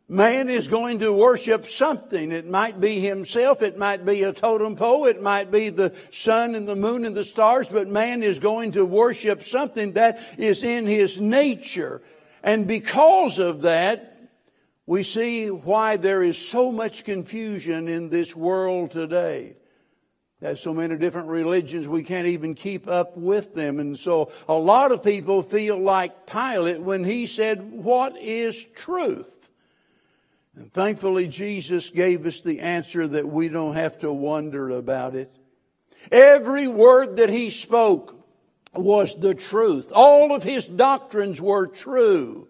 Man 0.09 0.51
is 0.51 0.69
going 0.69 0.99
to 0.99 1.13
worship 1.13 1.67
something. 1.67 2.31
It 2.31 2.47
might 2.47 2.79
be 2.79 3.01
himself. 3.01 3.63
It 3.63 3.79
might 3.79 4.05
be 4.05 4.23
a 4.25 4.35
totem 4.35 4.77
pole. 4.77 5.07
It 5.07 5.23
might 5.23 5.51
be 5.51 5.71
the 5.71 5.95
sun 6.11 6.55
and 6.55 6.69
the 6.69 6.77
moon 6.77 7.07
and 7.07 7.17
the 7.17 7.25
stars. 7.25 7.69
But 7.69 7.89
man 7.89 8.23
is 8.23 8.39
going 8.39 8.73
to 8.73 8.85
worship 8.85 9.45
something 9.45 9.93
that 9.93 10.21
is 10.37 10.63
in 10.63 10.87
his 10.87 11.21
nature. 11.21 12.03
And 12.43 12.67
because 12.67 13.39
of 13.39 13.63
that, 13.63 14.29
we 14.85 15.05
see 15.05 15.51
why 15.51 15.97
there 15.97 16.23
is 16.23 16.37
so 16.37 16.71
much 16.71 17.05
confusion 17.05 17.89
in 17.89 18.11
this 18.11 18.37
world 18.37 18.91
today. 18.91 19.57
There's 20.45 20.61
so 20.61 20.75
many 20.75 20.99
different 20.99 21.29
religions, 21.29 21.89
we 21.89 22.05
can't 22.05 22.27
even 22.27 22.55
keep 22.55 22.87
up 22.87 23.17
with 23.17 23.55
them. 23.55 23.81
And 23.81 23.99
so 23.99 24.31
a 24.47 24.53
lot 24.53 24.93
of 24.93 25.03
people 25.03 25.41
feel 25.43 25.79
like 25.79 26.27
Pilate 26.27 26.83
when 26.83 27.03
he 27.03 27.27
said, 27.27 27.63
What 27.73 28.21
is 28.21 28.63
truth? 28.75 29.49
And 30.55 30.71
thankfully, 30.71 31.29
Jesus 31.29 31.89
gave 31.89 32.27
us 32.27 32.43
the 32.43 32.61
answer 32.61 33.09
that 33.09 33.27
we 33.27 33.49
don't 33.49 33.73
have 33.73 34.01
to 34.01 34.13
wonder 34.13 34.69
about 34.69 35.15
it. 35.15 35.35
Every 36.13 36.69
word 36.69 37.17
that 37.17 37.31
he 37.31 37.49
spoke 37.49 38.15
was 38.75 39.15
the 39.15 39.35
truth. 39.35 39.93
All 39.95 40.35
of 40.37 40.43
his 40.43 40.67
doctrines 40.67 41.41
were 41.41 41.69
true. 41.69 42.49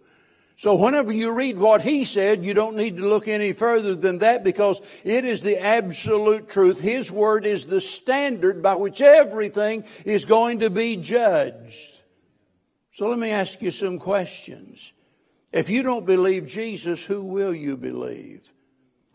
So 0.56 0.76
whenever 0.76 1.12
you 1.12 1.32
read 1.32 1.58
what 1.58 1.82
he 1.82 2.04
said, 2.04 2.44
you 2.44 2.54
don't 2.54 2.76
need 2.76 2.96
to 2.98 3.08
look 3.08 3.26
any 3.26 3.52
further 3.52 3.94
than 3.94 4.18
that 4.18 4.44
because 4.44 4.80
it 5.02 5.24
is 5.24 5.40
the 5.40 5.58
absolute 5.58 6.48
truth. 6.48 6.80
His 6.80 7.10
word 7.10 7.44
is 7.44 7.66
the 7.66 7.80
standard 7.80 8.62
by 8.62 8.76
which 8.76 9.00
everything 9.00 9.84
is 10.04 10.24
going 10.24 10.60
to 10.60 10.70
be 10.70 10.96
judged. 10.96 12.00
So 12.92 13.08
let 13.08 13.18
me 13.18 13.30
ask 13.30 13.60
you 13.60 13.72
some 13.72 13.98
questions. 13.98 14.92
If 15.52 15.68
you 15.68 15.82
don't 15.82 16.06
believe 16.06 16.46
Jesus, 16.46 17.02
who 17.02 17.22
will 17.24 17.54
you 17.54 17.76
believe? 17.76 18.42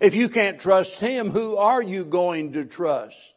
If 0.01 0.15
you 0.15 0.27
can't 0.27 0.60
trust 0.60 1.00
him, 1.00 1.31
who 1.31 1.55
are 1.55 1.81
you 1.81 2.03
going 2.03 2.53
to 2.53 2.65
trust? 2.65 3.34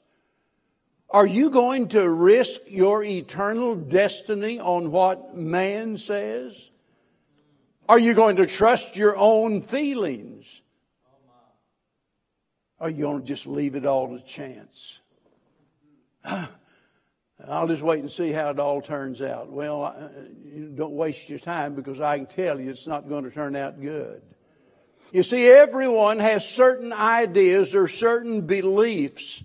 Are 1.08 1.26
you 1.26 1.50
going 1.50 1.88
to 1.88 2.08
risk 2.08 2.60
your 2.66 3.04
eternal 3.04 3.76
destiny 3.76 4.58
on 4.58 4.90
what 4.90 5.36
man 5.36 5.98
says? 5.98 6.70
Are 7.88 7.98
you 7.98 8.14
going 8.14 8.36
to 8.36 8.46
trust 8.46 8.96
your 8.96 9.16
own 9.16 9.62
feelings? 9.62 10.60
Or 12.78 12.86
are 12.86 12.90
you 12.90 13.02
going 13.02 13.20
to 13.20 13.26
just 13.26 13.46
leave 13.46 13.74
it 13.74 13.86
all 13.86 14.16
to 14.16 14.24
chance? 14.24 14.98
I'll 16.24 17.66
just 17.66 17.82
wait 17.82 18.00
and 18.00 18.10
see 18.10 18.30
how 18.30 18.50
it 18.50 18.58
all 18.58 18.80
turns 18.80 19.20
out. 19.20 19.50
Well, 19.50 20.10
don't 20.74 20.92
waste 20.92 21.28
your 21.28 21.40
time 21.40 21.74
because 21.74 22.00
I 22.00 22.18
can 22.18 22.26
tell 22.26 22.60
you 22.60 22.70
it's 22.70 22.86
not 22.86 23.08
going 23.08 23.24
to 23.24 23.30
turn 23.30 23.56
out 23.56 23.80
good. 23.80 24.22
You 25.12 25.22
see, 25.22 25.48
everyone 25.48 26.20
has 26.20 26.48
certain 26.48 26.92
ideas 26.92 27.74
or 27.74 27.88
certain 27.88 28.42
beliefs 28.42 29.42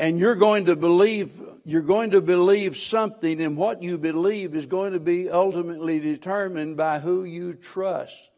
and 0.00 0.18
you're 0.18 0.34
going 0.34 0.64
to 0.64 0.76
believe 0.76 1.30
you're 1.64 1.82
going 1.82 2.10
to 2.10 2.20
believe 2.20 2.76
something 2.76 3.40
and 3.40 3.56
what 3.56 3.82
you 3.82 3.98
believe 3.98 4.54
is 4.54 4.66
going 4.66 4.92
to 4.92 5.00
be 5.00 5.28
ultimately 5.30 6.00
determined 6.00 6.76
by 6.76 6.98
who 6.98 7.24
you 7.24 7.54
trust. 7.54 8.30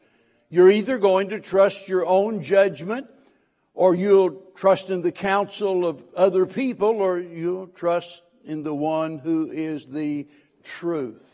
You're 0.48 0.70
either 0.70 0.98
going 0.98 1.30
to 1.30 1.40
trust 1.40 1.88
your 1.88 2.04
own 2.06 2.42
judgment 2.42 3.06
or 3.74 3.94
you'll 3.94 4.30
trust 4.54 4.90
in 4.90 5.02
the 5.02 5.12
counsel 5.12 5.86
of 5.86 6.02
other 6.14 6.46
people 6.46 7.00
or 7.00 7.18
you'll 7.18 7.68
trust 7.68 8.22
in 8.44 8.62
the 8.62 8.74
one 8.74 9.18
who 9.18 9.50
is 9.50 9.86
the 9.86 10.28
truth. 10.62 11.24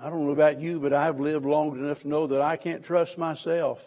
I 0.00 0.08
don't 0.08 0.26
know 0.26 0.32
about 0.32 0.60
you 0.60 0.80
but 0.80 0.92
i've 0.92 1.20
lived 1.20 1.44
long 1.44 1.76
enough 1.76 2.02
to 2.02 2.08
know 2.08 2.26
that 2.28 2.40
i 2.40 2.56
can't 2.56 2.82
trust 2.82 3.18
myself. 3.18 3.80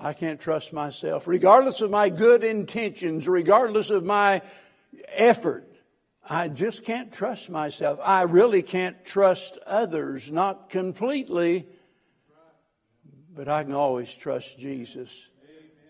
I 0.00 0.12
can't 0.14 0.40
trust 0.40 0.72
myself. 0.72 1.26
Regardless 1.26 1.80
of 1.80 1.90
my 1.90 2.08
good 2.08 2.44
intentions, 2.44 3.28
regardless 3.28 3.90
of 3.90 4.04
my 4.04 4.42
effort, 5.08 5.68
I 6.28 6.48
just 6.48 6.84
can't 6.84 7.12
trust 7.12 7.50
myself. 7.50 7.98
I 8.02 8.22
really 8.22 8.62
can't 8.62 9.04
trust 9.04 9.58
others, 9.66 10.30
not 10.30 10.70
completely, 10.70 11.66
but 13.34 13.48
I 13.48 13.64
can 13.64 13.74
always 13.74 14.12
trust 14.12 14.58
Jesus. 14.58 15.10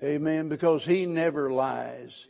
Amen. 0.02 0.14
Amen. 0.14 0.48
Because 0.48 0.84
He 0.84 1.06
never 1.06 1.52
lies. 1.52 2.26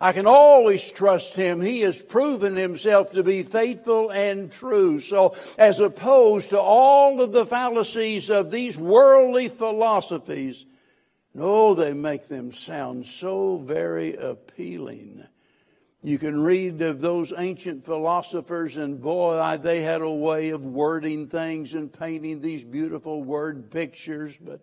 I 0.00 0.12
can 0.12 0.26
always 0.26 0.82
trust 0.82 1.34
Him. 1.34 1.60
He 1.60 1.80
has 1.80 2.00
proven 2.00 2.56
Himself 2.56 3.12
to 3.12 3.22
be 3.22 3.42
faithful 3.42 4.10
and 4.10 4.50
true. 4.50 4.98
So, 5.00 5.36
as 5.56 5.80
opposed 5.80 6.50
to 6.50 6.60
all 6.60 7.20
of 7.20 7.32
the 7.32 7.46
fallacies 7.46 8.30
of 8.30 8.50
these 8.50 8.76
worldly 8.76 9.48
philosophies, 9.48 10.66
no, 11.32 11.74
they 11.74 11.92
make 11.92 12.28
them 12.28 12.52
sound 12.52 13.06
so 13.06 13.58
very 13.58 14.16
appealing. 14.16 15.24
You 16.04 16.18
can 16.18 16.38
read 16.42 16.82
of 16.82 17.00
those 17.00 17.32
ancient 17.34 17.86
philosophers, 17.86 18.76
and 18.76 19.00
boy, 19.00 19.56
they 19.62 19.80
had 19.80 20.02
a 20.02 20.10
way 20.10 20.50
of 20.50 20.62
wording 20.62 21.28
things 21.28 21.72
and 21.72 21.90
painting 21.90 22.42
these 22.42 22.62
beautiful 22.62 23.22
word 23.22 23.70
pictures. 23.70 24.36
But, 24.38 24.60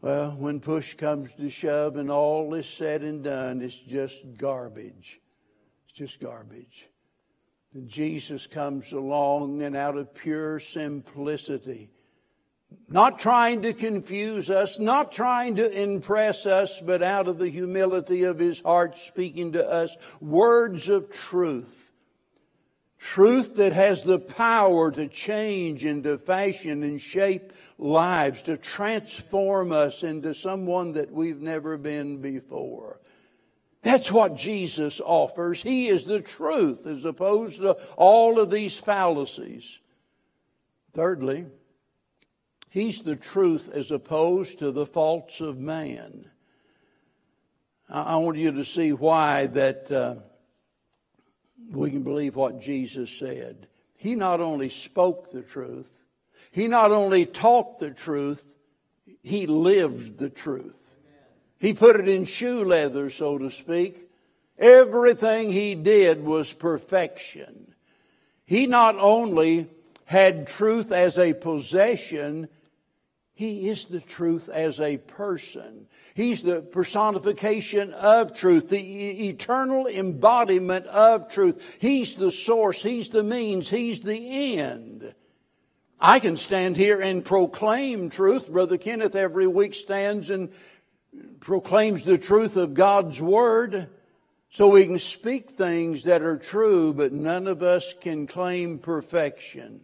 well, 0.00 0.30
when 0.30 0.60
push 0.60 0.94
comes 0.94 1.34
to 1.34 1.50
shove 1.50 1.96
and 1.96 2.10
all 2.10 2.54
is 2.54 2.66
said 2.66 3.02
and 3.02 3.22
done, 3.22 3.60
it's 3.60 3.76
just 3.76 4.22
garbage. 4.38 5.20
It's 5.84 5.98
just 5.98 6.20
garbage. 6.20 6.86
And 7.74 7.86
Jesus 7.86 8.46
comes 8.46 8.92
along, 8.92 9.60
and 9.60 9.76
out 9.76 9.98
of 9.98 10.14
pure 10.14 10.58
simplicity, 10.58 11.90
not 12.88 13.18
trying 13.18 13.62
to 13.62 13.72
confuse 13.72 14.48
us, 14.48 14.78
not 14.78 15.10
trying 15.10 15.56
to 15.56 15.70
impress 15.70 16.46
us, 16.46 16.80
but 16.80 17.02
out 17.02 17.26
of 17.26 17.38
the 17.38 17.48
humility 17.48 18.24
of 18.24 18.38
his 18.38 18.60
heart 18.60 18.96
speaking 18.98 19.52
to 19.52 19.68
us 19.68 19.96
words 20.20 20.88
of 20.88 21.10
truth. 21.10 21.72
Truth 22.98 23.56
that 23.56 23.72
has 23.72 24.02
the 24.02 24.18
power 24.18 24.90
to 24.90 25.06
change 25.08 25.84
and 25.84 26.02
to 26.04 26.16
fashion 26.18 26.82
and 26.82 27.00
shape 27.00 27.52
lives, 27.78 28.42
to 28.42 28.56
transform 28.56 29.70
us 29.70 30.02
into 30.02 30.34
someone 30.34 30.92
that 30.92 31.12
we've 31.12 31.40
never 31.40 31.76
been 31.76 32.20
before. 32.20 33.00
That's 33.82 34.10
what 34.10 34.36
Jesus 34.36 35.00
offers. 35.00 35.62
He 35.62 35.88
is 35.88 36.04
the 36.04 36.20
truth 36.20 36.86
as 36.86 37.04
opposed 37.04 37.60
to 37.60 37.76
all 37.96 38.40
of 38.40 38.50
these 38.50 38.76
fallacies. 38.76 39.78
Thirdly, 40.94 41.46
He's 42.76 43.00
the 43.00 43.16
truth 43.16 43.70
as 43.72 43.90
opposed 43.90 44.58
to 44.58 44.70
the 44.70 44.84
faults 44.84 45.40
of 45.40 45.58
man. 45.58 46.28
I 47.88 48.16
want 48.16 48.36
you 48.36 48.52
to 48.52 48.66
see 48.66 48.92
why 48.92 49.46
that 49.46 49.90
uh, 49.90 50.16
we 51.70 51.90
can 51.90 52.02
believe 52.02 52.36
what 52.36 52.60
Jesus 52.60 53.10
said. 53.10 53.66
He 53.96 54.14
not 54.14 54.42
only 54.42 54.68
spoke 54.68 55.30
the 55.30 55.40
truth, 55.40 55.88
he 56.50 56.68
not 56.68 56.92
only 56.92 57.24
taught 57.24 57.78
the 57.78 57.92
truth, 57.92 58.44
he 59.22 59.46
lived 59.46 60.18
the 60.18 60.28
truth. 60.28 60.76
He 61.58 61.72
put 61.72 61.98
it 61.98 62.10
in 62.10 62.26
shoe 62.26 62.62
leather, 62.62 63.08
so 63.08 63.38
to 63.38 63.50
speak. 63.50 64.10
Everything 64.58 65.50
he 65.50 65.76
did 65.76 66.22
was 66.22 66.52
perfection. 66.52 67.74
He 68.44 68.66
not 68.66 68.96
only 68.96 69.66
had 70.04 70.46
truth 70.46 70.92
as 70.92 71.18
a 71.18 71.32
possession, 71.32 72.50
he 73.36 73.68
is 73.68 73.84
the 73.84 74.00
truth 74.00 74.48
as 74.48 74.80
a 74.80 74.96
person. 74.96 75.88
He's 76.14 76.42
the 76.42 76.62
personification 76.62 77.92
of 77.92 78.34
truth, 78.34 78.70
the 78.70 79.28
eternal 79.28 79.86
embodiment 79.86 80.86
of 80.86 81.28
truth. 81.28 81.60
He's 81.78 82.14
the 82.14 82.30
source, 82.30 82.82
He's 82.82 83.10
the 83.10 83.22
means, 83.22 83.68
He's 83.68 84.00
the 84.00 84.56
end. 84.56 85.14
I 86.00 86.18
can 86.18 86.38
stand 86.38 86.78
here 86.78 86.98
and 86.98 87.22
proclaim 87.22 88.08
truth. 88.08 88.48
Brother 88.48 88.78
Kenneth 88.78 89.14
every 89.14 89.46
week 89.46 89.74
stands 89.74 90.30
and 90.30 90.50
proclaims 91.40 92.04
the 92.04 92.16
truth 92.16 92.56
of 92.56 92.72
God's 92.72 93.20
Word. 93.20 93.90
So 94.50 94.68
we 94.68 94.86
can 94.86 94.98
speak 94.98 95.50
things 95.50 96.04
that 96.04 96.22
are 96.22 96.38
true, 96.38 96.94
but 96.94 97.12
none 97.12 97.48
of 97.48 97.62
us 97.62 97.94
can 98.00 98.26
claim 98.26 98.78
perfection. 98.78 99.82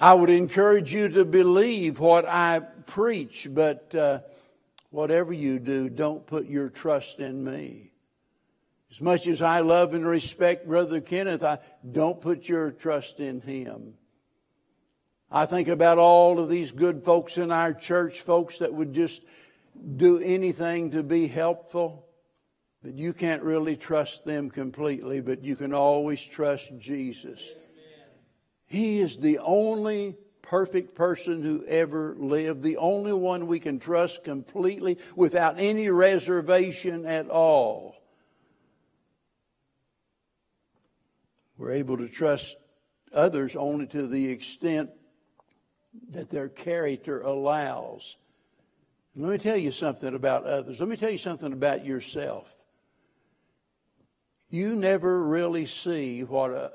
I 0.00 0.14
would 0.14 0.30
encourage 0.30 0.92
you 0.92 1.08
to 1.08 1.24
believe 1.24 1.98
what 1.98 2.24
I 2.26 2.60
preach, 2.60 3.48
but 3.50 3.92
uh, 3.94 4.20
whatever 4.90 5.32
you 5.32 5.58
do, 5.58 5.88
don't 5.88 6.24
put 6.24 6.46
your 6.46 6.68
trust 6.68 7.18
in 7.18 7.42
me. 7.42 7.90
As 8.90 9.00
much 9.00 9.26
as 9.26 9.42
I 9.42 9.60
love 9.60 9.94
and 9.94 10.06
respect 10.06 10.66
Brother 10.66 11.00
Kenneth, 11.00 11.42
I 11.42 11.58
don't 11.90 12.20
put 12.20 12.48
your 12.48 12.70
trust 12.70 13.20
in 13.20 13.40
him. 13.40 13.94
I 15.30 15.46
think 15.46 15.68
about 15.68 15.98
all 15.98 16.38
of 16.38 16.48
these 16.48 16.72
good 16.72 17.04
folks 17.04 17.36
in 17.36 17.50
our 17.50 17.74
church, 17.74 18.22
folks 18.22 18.58
that 18.58 18.72
would 18.72 18.94
just 18.94 19.22
do 19.96 20.20
anything 20.20 20.92
to 20.92 21.02
be 21.02 21.26
helpful. 21.26 22.06
But 22.82 22.94
you 22.94 23.12
can't 23.12 23.42
really 23.42 23.76
trust 23.76 24.24
them 24.24 24.48
completely, 24.48 25.20
but 25.20 25.44
you 25.44 25.56
can 25.56 25.74
always 25.74 26.22
trust 26.22 26.70
Jesus. 26.78 27.42
He 28.68 29.00
is 29.00 29.18
the 29.18 29.38
only 29.38 30.16
perfect 30.42 30.94
person 30.94 31.42
who 31.42 31.64
ever 31.66 32.14
lived, 32.18 32.62
the 32.62 32.76
only 32.76 33.12
one 33.12 33.46
we 33.46 33.60
can 33.60 33.78
trust 33.78 34.24
completely 34.24 34.98
without 35.16 35.58
any 35.58 35.88
reservation 35.88 37.04
at 37.04 37.28
all. 37.28 37.96
We're 41.56 41.72
able 41.72 41.96
to 41.98 42.08
trust 42.08 42.56
others 43.12 43.56
only 43.56 43.86
to 43.88 44.06
the 44.06 44.28
extent 44.28 44.90
that 46.10 46.30
their 46.30 46.48
character 46.48 47.22
allows. 47.22 48.16
Let 49.16 49.32
me 49.32 49.38
tell 49.38 49.56
you 49.56 49.70
something 49.70 50.14
about 50.14 50.44
others. 50.44 50.78
Let 50.78 50.88
me 50.88 50.96
tell 50.96 51.10
you 51.10 51.18
something 51.18 51.52
about 51.52 51.84
yourself. 51.84 52.46
You 54.50 54.76
never 54.76 55.22
really 55.24 55.66
see 55.66 56.22
what 56.22 56.52
a, 56.52 56.72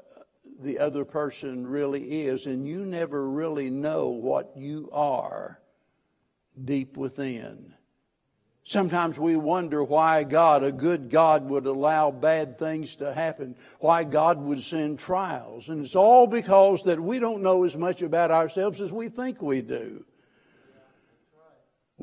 the 0.62 0.80
other 0.80 1.06
person 1.06 1.68
really 1.68 2.24
is, 2.24 2.46
and 2.46 2.66
you 2.66 2.80
never 2.80 3.30
really 3.30 3.70
know 3.70 4.10
what 4.10 4.54
you 4.56 4.89
are 4.92 5.60
deep 6.63 6.98
within. 6.98 7.74
Sometimes 8.66 9.20
we 9.20 9.36
wonder 9.36 9.84
why 9.84 10.24
God, 10.24 10.63
a 10.63 10.72
good 10.72 11.10
God, 11.10 11.50
would 11.50 11.66
allow 11.66 12.12
bad 12.12 12.58
things 12.58 12.96
to 12.98 13.13
happen, 13.13 13.56
why 13.80 14.06
God 14.06 14.42
would 14.42 14.62
send 14.62 15.00
trials. 15.00 15.68
And 15.68 15.86
it's 15.86 15.96
all 15.96 16.28
because 16.28 16.84
that 16.84 17.00
we 17.00 17.20
don't 17.20 17.44
know 17.44 17.66
as 17.66 17.76
much 17.76 18.02
about 18.02 18.32
ourselves 18.32 18.80
as 18.80 18.92
we 18.92 19.10
think 19.10 19.42
we 19.42 19.62
do. 19.62 20.06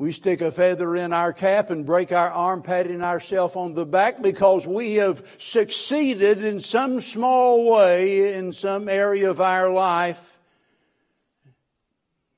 We 0.01 0.13
stick 0.13 0.41
a 0.41 0.51
feather 0.51 0.95
in 0.95 1.13
our 1.13 1.31
cap 1.31 1.69
and 1.69 1.85
break 1.85 2.11
our 2.11 2.31
arm 2.31 2.63
patting 2.63 3.03
ourselves 3.03 3.55
on 3.55 3.75
the 3.75 3.85
back 3.85 4.19
because 4.19 4.65
we 4.65 4.95
have 4.95 5.23
succeeded 5.37 6.43
in 6.43 6.59
some 6.59 6.99
small 7.01 7.69
way 7.69 8.33
in 8.33 8.51
some 8.51 8.89
area 8.89 9.29
of 9.29 9.39
our 9.39 9.69
life. 9.69 10.19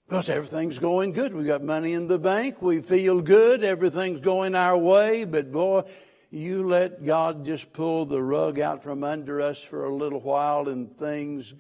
Because 0.10 0.28
everything's 0.28 0.78
going 0.78 1.14
good. 1.14 1.34
We've 1.34 1.48
got 1.48 1.64
money 1.64 1.94
in 1.94 2.10
the 2.10 2.20
bank. 2.20 2.62
We 2.62 2.82
feel 2.82 3.22
good. 3.22 3.64
Everything's 3.64 4.20
going 4.20 4.56
our 4.56 4.78
way. 4.78 5.24
But 5.24 5.54
boy, 5.54 5.84
you 6.32 6.68
let 6.68 7.06
God 7.06 7.46
just 7.46 7.72
pull 7.72 8.06
the 8.06 8.22
rug 8.22 8.60
out 8.60 8.84
from 8.84 9.06
under 9.06 9.40
us 9.40 9.64
for 9.64 9.86
a 9.86 9.96
little 9.96 10.20
while 10.20 10.68
and 10.68 11.00
things 11.00 11.54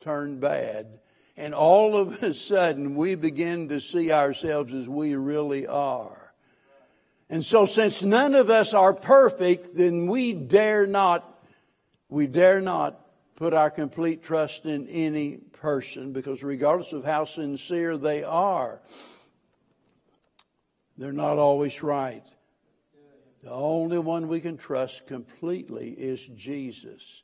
turn 0.00 0.40
bad. 0.40 1.00
And 1.38 1.54
all 1.54 1.96
of 1.96 2.20
a 2.20 2.34
sudden, 2.34 2.96
we 2.96 3.14
begin 3.14 3.68
to 3.68 3.80
see 3.80 4.10
ourselves 4.10 4.74
as 4.74 4.88
we 4.88 5.14
really 5.14 5.68
are. 5.68 6.34
And 7.30 7.46
so, 7.46 7.64
since 7.64 8.02
none 8.02 8.34
of 8.34 8.50
us 8.50 8.74
are 8.74 8.92
perfect, 8.92 9.76
then 9.76 10.08
we 10.08 10.32
dare 10.32 10.84
not, 10.84 11.40
we 12.08 12.26
dare 12.26 12.60
not 12.60 13.00
put 13.36 13.54
our 13.54 13.70
complete 13.70 14.24
trust 14.24 14.66
in 14.66 14.88
any 14.88 15.36
person 15.36 16.12
because, 16.12 16.42
regardless 16.42 16.92
of 16.92 17.04
how 17.04 17.24
sincere 17.24 17.96
they 17.96 18.24
are, 18.24 18.80
they're 20.96 21.12
not 21.12 21.38
always 21.38 21.84
right. 21.84 22.24
The 23.44 23.52
only 23.52 24.00
one 24.00 24.26
we 24.26 24.40
can 24.40 24.56
trust 24.56 25.06
completely 25.06 25.90
is 25.90 26.20
Jesus. 26.34 27.22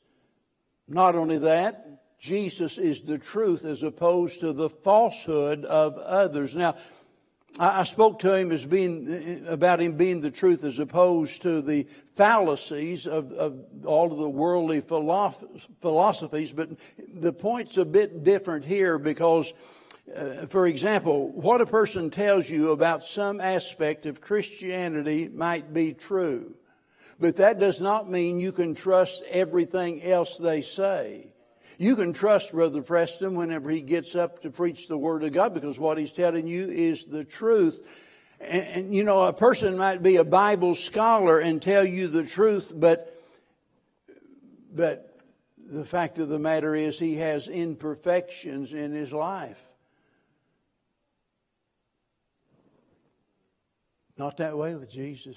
Not 0.86 1.16
only 1.16 1.38
that, 1.38 2.03
Jesus 2.24 2.78
is 2.78 3.02
the 3.02 3.18
truth 3.18 3.66
as 3.66 3.82
opposed 3.82 4.40
to 4.40 4.54
the 4.54 4.70
falsehood 4.70 5.66
of 5.66 5.98
others. 5.98 6.54
Now, 6.54 6.74
I 7.58 7.84
spoke 7.84 8.20
to 8.20 8.32
him 8.32 8.50
as 8.50 8.64
being 8.64 9.44
about 9.46 9.82
him 9.82 9.98
being 9.98 10.22
the 10.22 10.30
truth 10.30 10.64
as 10.64 10.78
opposed 10.78 11.42
to 11.42 11.60
the 11.60 11.86
fallacies 12.14 13.06
of, 13.06 13.30
of 13.32 13.60
all 13.84 14.10
of 14.10 14.16
the 14.16 14.28
worldly 14.28 14.80
philosophies, 14.80 16.50
but 16.50 16.70
the 17.12 17.34
point's 17.34 17.76
a 17.76 17.84
bit 17.84 18.24
different 18.24 18.64
here 18.64 18.98
because, 18.98 19.52
uh, 20.16 20.46
for 20.46 20.66
example, 20.66 21.28
what 21.32 21.60
a 21.60 21.66
person 21.66 22.10
tells 22.10 22.48
you 22.48 22.70
about 22.70 23.06
some 23.06 23.38
aspect 23.38 24.06
of 24.06 24.22
Christianity 24.22 25.28
might 25.28 25.74
be 25.74 25.92
true. 25.92 26.54
But 27.20 27.36
that 27.36 27.60
does 27.60 27.82
not 27.82 28.10
mean 28.10 28.40
you 28.40 28.50
can 28.50 28.74
trust 28.74 29.22
everything 29.28 30.02
else 30.02 30.38
they 30.38 30.62
say. 30.62 31.33
You 31.78 31.96
can 31.96 32.12
trust 32.12 32.52
Brother 32.52 32.82
Preston 32.82 33.34
whenever 33.34 33.70
he 33.70 33.80
gets 33.80 34.14
up 34.14 34.42
to 34.42 34.50
preach 34.50 34.88
the 34.88 34.98
Word 34.98 35.24
of 35.24 35.32
God 35.32 35.54
because 35.54 35.78
what 35.78 35.98
he's 35.98 36.12
telling 36.12 36.46
you 36.46 36.70
is 36.70 37.04
the 37.04 37.24
truth. 37.24 37.84
And, 38.40 38.62
and, 38.62 38.94
you 38.94 39.04
know, 39.04 39.20
a 39.22 39.32
person 39.32 39.76
might 39.76 40.02
be 40.02 40.16
a 40.16 40.24
Bible 40.24 40.74
scholar 40.74 41.38
and 41.38 41.60
tell 41.60 41.84
you 41.84 42.08
the 42.08 42.24
truth, 42.24 42.72
but, 42.74 43.20
but 44.72 45.18
the 45.66 45.84
fact 45.84 46.18
of 46.18 46.28
the 46.28 46.38
matter 46.38 46.74
is 46.74 46.98
he 46.98 47.16
has 47.16 47.48
imperfections 47.48 48.72
in 48.72 48.92
his 48.92 49.12
life. 49.12 49.60
Not 54.16 54.36
that 54.36 54.56
way 54.56 54.74
with 54.74 54.90
Jesus. 54.90 55.36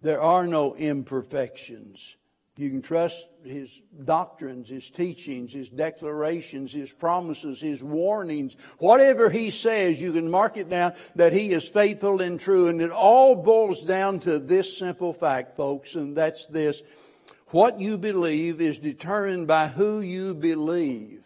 There 0.00 0.22
are 0.22 0.46
no 0.46 0.74
imperfections. 0.74 2.16
You 2.58 2.70
can 2.70 2.82
trust 2.82 3.28
his 3.44 3.70
doctrines, 4.04 4.68
his 4.68 4.90
teachings, 4.90 5.52
his 5.52 5.68
declarations, 5.68 6.72
his 6.72 6.92
promises, 6.92 7.60
his 7.60 7.84
warnings. 7.84 8.56
Whatever 8.78 9.30
he 9.30 9.52
says, 9.52 10.00
you 10.00 10.12
can 10.12 10.28
mark 10.28 10.56
it 10.56 10.68
down 10.68 10.94
that 11.14 11.32
he 11.32 11.52
is 11.52 11.68
faithful 11.68 12.20
and 12.20 12.40
true. 12.40 12.66
And 12.66 12.82
it 12.82 12.90
all 12.90 13.36
boils 13.36 13.84
down 13.84 14.18
to 14.20 14.40
this 14.40 14.76
simple 14.76 15.12
fact, 15.12 15.56
folks, 15.56 15.94
and 15.94 16.16
that's 16.16 16.46
this. 16.46 16.82
What 17.50 17.78
you 17.78 17.96
believe 17.96 18.60
is 18.60 18.80
determined 18.80 19.46
by 19.46 19.68
who 19.68 20.00
you 20.00 20.34
believe. 20.34 21.22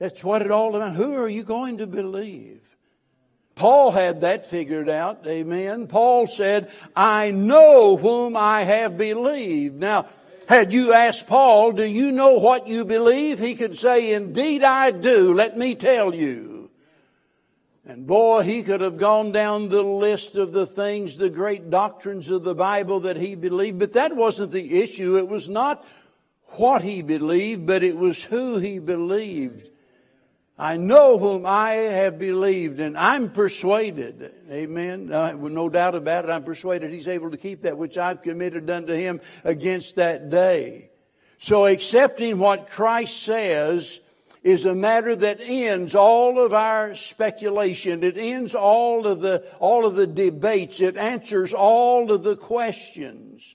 That's 0.00 0.24
what 0.24 0.42
it 0.42 0.50
all 0.50 0.74
about. 0.74 0.96
Who 0.96 1.14
are 1.14 1.28
you 1.28 1.44
going 1.44 1.78
to 1.78 1.86
believe? 1.86 2.60
Paul 3.60 3.90
had 3.90 4.22
that 4.22 4.46
figured 4.46 4.88
out. 4.88 5.26
Amen. 5.26 5.86
Paul 5.86 6.26
said, 6.26 6.70
I 6.96 7.30
know 7.30 7.98
whom 7.98 8.34
I 8.34 8.62
have 8.62 8.96
believed. 8.96 9.78
Now, 9.78 10.06
had 10.48 10.72
you 10.72 10.94
asked 10.94 11.26
Paul, 11.26 11.72
do 11.72 11.84
you 11.84 12.10
know 12.10 12.38
what 12.38 12.68
you 12.68 12.86
believe? 12.86 13.38
He 13.38 13.54
could 13.54 13.76
say, 13.76 14.14
indeed 14.14 14.64
I 14.64 14.92
do. 14.92 15.34
Let 15.34 15.58
me 15.58 15.74
tell 15.74 16.14
you. 16.14 16.70
And 17.84 18.06
boy, 18.06 18.44
he 18.44 18.62
could 18.62 18.80
have 18.80 18.96
gone 18.96 19.30
down 19.30 19.68
the 19.68 19.82
list 19.82 20.36
of 20.36 20.52
the 20.52 20.66
things, 20.66 21.18
the 21.18 21.28
great 21.28 21.68
doctrines 21.68 22.30
of 22.30 22.44
the 22.44 22.54
Bible 22.54 23.00
that 23.00 23.18
he 23.18 23.34
believed, 23.34 23.78
but 23.78 23.92
that 23.92 24.16
wasn't 24.16 24.52
the 24.52 24.80
issue. 24.80 25.18
It 25.18 25.28
was 25.28 25.50
not 25.50 25.84
what 26.52 26.80
he 26.80 27.02
believed, 27.02 27.66
but 27.66 27.82
it 27.82 27.98
was 27.98 28.24
who 28.24 28.56
he 28.56 28.78
believed. 28.78 29.69
I 30.60 30.76
know 30.76 31.16
whom 31.16 31.46
I 31.46 31.70
have 31.72 32.18
believed, 32.18 32.80
and 32.80 32.98
I'm 32.98 33.30
persuaded. 33.30 34.30
Amen. 34.50 35.10
Uh, 35.10 35.32
no 35.32 35.70
doubt 35.70 35.94
about 35.94 36.26
it, 36.26 36.30
I'm 36.30 36.44
persuaded 36.44 36.92
He's 36.92 37.08
able 37.08 37.30
to 37.30 37.38
keep 37.38 37.62
that 37.62 37.78
which 37.78 37.96
I've 37.96 38.20
committed 38.20 38.68
unto 38.68 38.92
Him 38.92 39.22
against 39.42 39.96
that 39.96 40.28
day. 40.28 40.90
So 41.38 41.64
accepting 41.64 42.38
what 42.38 42.68
Christ 42.68 43.22
says 43.22 44.00
is 44.42 44.66
a 44.66 44.74
matter 44.74 45.16
that 45.16 45.38
ends 45.40 45.94
all 45.94 46.44
of 46.44 46.52
our 46.52 46.94
speculation. 46.94 48.04
It 48.04 48.18
ends 48.18 48.54
all 48.54 49.06
of 49.06 49.22
the, 49.22 49.50
all 49.60 49.86
of 49.86 49.94
the 49.94 50.06
debates. 50.06 50.80
It 50.80 50.98
answers 50.98 51.54
all 51.54 52.12
of 52.12 52.22
the 52.22 52.36
questions. 52.36 53.54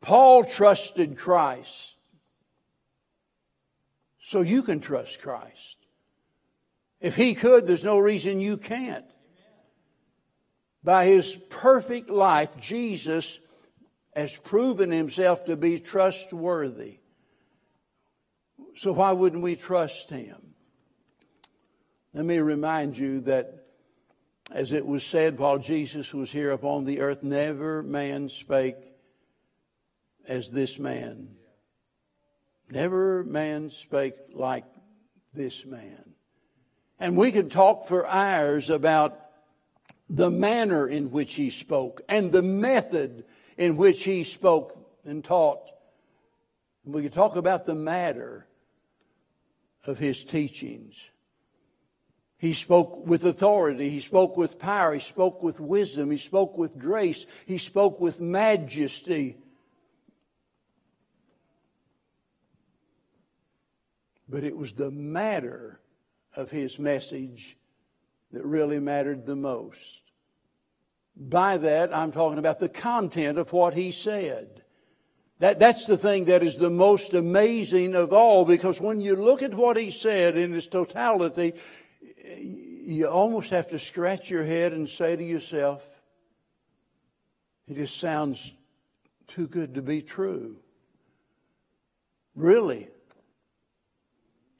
Paul 0.00 0.44
trusted 0.44 1.18
Christ. 1.18 1.91
So 4.22 4.40
you 4.40 4.62
can 4.62 4.80
trust 4.80 5.20
Christ. 5.20 5.76
If 7.00 7.16
He 7.16 7.34
could, 7.34 7.66
there's 7.66 7.84
no 7.84 7.98
reason 7.98 8.40
you 8.40 8.56
can't. 8.56 9.04
By 10.84 11.06
His 11.06 11.34
perfect 11.50 12.08
life, 12.08 12.50
Jesus 12.60 13.40
has 14.14 14.36
proven 14.36 14.90
Himself 14.90 15.44
to 15.46 15.56
be 15.56 15.80
trustworthy. 15.80 17.00
So 18.76 18.92
why 18.92 19.12
wouldn't 19.12 19.42
we 19.42 19.56
trust 19.56 20.10
Him? 20.10 20.54
Let 22.14 22.24
me 22.24 22.38
remind 22.38 22.96
you 22.96 23.20
that, 23.22 23.66
as 24.52 24.72
it 24.72 24.86
was 24.86 25.04
said 25.04 25.38
while 25.38 25.58
Jesus 25.58 26.14
was 26.14 26.30
here 26.30 26.52
upon 26.52 26.84
the 26.84 27.00
earth, 27.00 27.22
never 27.22 27.82
man 27.82 28.28
spake 28.28 28.76
as 30.28 30.50
this 30.50 30.78
man. 30.78 31.36
Never 32.72 33.22
man 33.24 33.68
spake 33.68 34.14
like 34.32 34.64
this 35.34 35.66
man. 35.66 36.14
And 36.98 37.18
we 37.18 37.30
could 37.30 37.50
talk 37.50 37.86
for 37.86 38.06
hours 38.06 38.70
about 38.70 39.20
the 40.08 40.30
manner 40.30 40.88
in 40.88 41.10
which 41.10 41.34
he 41.34 41.50
spoke 41.50 42.00
and 42.08 42.32
the 42.32 42.40
method 42.40 43.26
in 43.58 43.76
which 43.76 44.04
he 44.04 44.24
spoke 44.24 44.78
and 45.04 45.22
taught. 45.22 45.68
We 46.86 47.02
could 47.02 47.12
talk 47.12 47.36
about 47.36 47.66
the 47.66 47.74
matter 47.74 48.46
of 49.84 49.98
his 49.98 50.24
teachings. 50.24 50.94
He 52.38 52.54
spoke 52.54 53.06
with 53.06 53.26
authority. 53.26 53.90
He 53.90 54.00
spoke 54.00 54.38
with 54.38 54.58
power. 54.58 54.94
He 54.94 55.00
spoke 55.00 55.42
with 55.42 55.60
wisdom. 55.60 56.10
He 56.10 56.16
spoke 56.16 56.56
with 56.56 56.78
grace. 56.78 57.26
He 57.44 57.58
spoke 57.58 58.00
with 58.00 58.18
majesty. 58.18 59.41
But 64.28 64.44
it 64.44 64.56
was 64.56 64.72
the 64.72 64.90
matter 64.90 65.80
of 66.36 66.50
his 66.50 66.78
message 66.78 67.56
that 68.32 68.44
really 68.44 68.80
mattered 68.80 69.26
the 69.26 69.36
most. 69.36 70.02
By 71.16 71.58
that, 71.58 71.94
I'm 71.94 72.12
talking 72.12 72.38
about 72.38 72.58
the 72.58 72.68
content 72.68 73.38
of 73.38 73.52
what 73.52 73.74
he 73.74 73.92
said. 73.92 74.62
That, 75.40 75.58
that's 75.58 75.86
the 75.86 75.98
thing 75.98 76.26
that 76.26 76.42
is 76.42 76.56
the 76.56 76.70
most 76.70 77.14
amazing 77.14 77.94
of 77.94 78.12
all 78.12 78.44
because 78.44 78.80
when 78.80 79.00
you 79.00 79.16
look 79.16 79.42
at 79.42 79.52
what 79.52 79.76
he 79.76 79.90
said 79.90 80.38
in 80.38 80.54
its 80.54 80.68
totality, 80.68 81.54
you 82.30 83.08
almost 83.08 83.50
have 83.50 83.68
to 83.68 83.78
scratch 83.78 84.30
your 84.30 84.44
head 84.44 84.72
and 84.72 84.88
say 84.88 85.16
to 85.16 85.24
yourself, 85.24 85.86
it 87.68 87.74
just 87.74 87.98
sounds 87.98 88.52
too 89.28 89.46
good 89.46 89.74
to 89.74 89.82
be 89.82 90.00
true. 90.00 90.56
Really. 92.34 92.88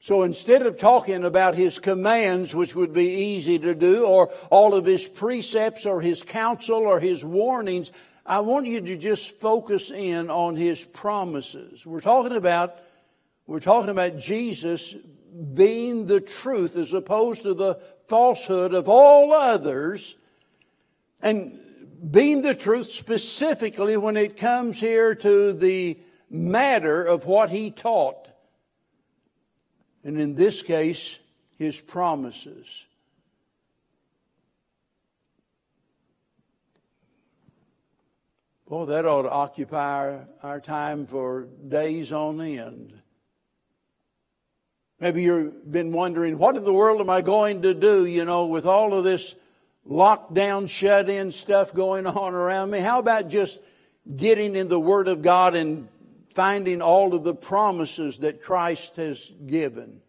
So 0.03 0.23
instead 0.23 0.63
of 0.63 0.77
talking 0.77 1.23
about 1.23 1.55
his 1.55 1.79
commands, 1.79 2.53
which 2.53 2.75
would 2.75 2.91
be 2.91 3.05
easy 3.05 3.57
to 3.59 3.73
do, 3.73 4.03
or 4.03 4.33
all 4.49 4.73
of 4.73 4.83
his 4.83 5.07
precepts, 5.07 5.85
or 5.85 6.01
his 6.01 6.23
counsel, 6.23 6.79
or 6.79 6.99
his 6.99 7.23
warnings, 7.23 7.89
I 8.25 8.41
want 8.41 8.65
you 8.65 8.81
to 8.81 8.97
just 8.97 9.39
focus 9.39 9.91
in 9.91 10.29
on 10.29 10.57
his 10.57 10.83
promises. 10.83 11.85
We're 11.85 12.01
talking 12.01 12.35
about, 12.35 12.79
we're 13.47 13.61
talking 13.61 13.91
about 13.91 14.19
Jesus 14.19 14.93
being 15.53 16.05
the 16.05 16.19
truth 16.19 16.75
as 16.75 16.91
opposed 16.91 17.43
to 17.43 17.53
the 17.53 17.75
falsehood 18.09 18.73
of 18.73 18.89
all 18.89 19.31
others, 19.31 20.17
and 21.21 21.57
being 22.11 22.41
the 22.41 22.55
truth 22.55 22.91
specifically 22.91 23.95
when 23.95 24.17
it 24.17 24.35
comes 24.35 24.81
here 24.81 25.15
to 25.15 25.53
the 25.53 25.97
matter 26.29 27.05
of 27.05 27.25
what 27.25 27.51
he 27.51 27.71
taught 27.71 28.27
and 30.03 30.19
in 30.19 30.35
this 30.35 30.61
case, 30.61 31.17
his 31.57 31.79
promises. 31.79 32.85
Well, 38.67 38.87
that 38.87 39.05
ought 39.05 39.21
to 39.23 39.31
occupy 39.31 40.17
our, 40.41 40.59
time 40.59 41.05
for 41.05 41.47
days 41.67 42.11
on 42.11 42.41
end. 42.41 42.93
Maybe 44.99 45.23
you've 45.23 45.71
been 45.71 45.91
wondering, 45.91 46.37
what 46.37 46.55
in 46.55 46.63
the 46.63 46.73
world 46.73 46.99
am 46.99 47.09
I 47.09 47.21
going 47.21 47.61
to 47.63 47.73
do, 47.73 48.05
you 48.05 48.25
know, 48.25 48.45
with 48.45 48.65
all 48.65 48.97
of 48.97 49.03
this 49.03 49.35
lockdown, 49.87 50.69
shut 50.69 51.09
in 51.09 51.31
stuff 51.31 51.73
going 51.73 52.07
on 52.07 52.33
around 52.33 52.71
me? 52.71 52.79
How 52.79 52.99
about 52.99 53.29
just 53.29 53.59
getting 54.15 54.55
in 54.55 54.69
the 54.69 54.79
Word 54.79 55.07
of 55.07 55.21
God 55.21 55.55
and 55.55 55.87
finding 56.33 56.81
all 56.81 57.13
of 57.13 57.23
the 57.23 57.35
promises 57.35 58.19
that 58.19 58.41
Christ 58.41 58.95
has 58.97 59.31
given. 59.45 60.01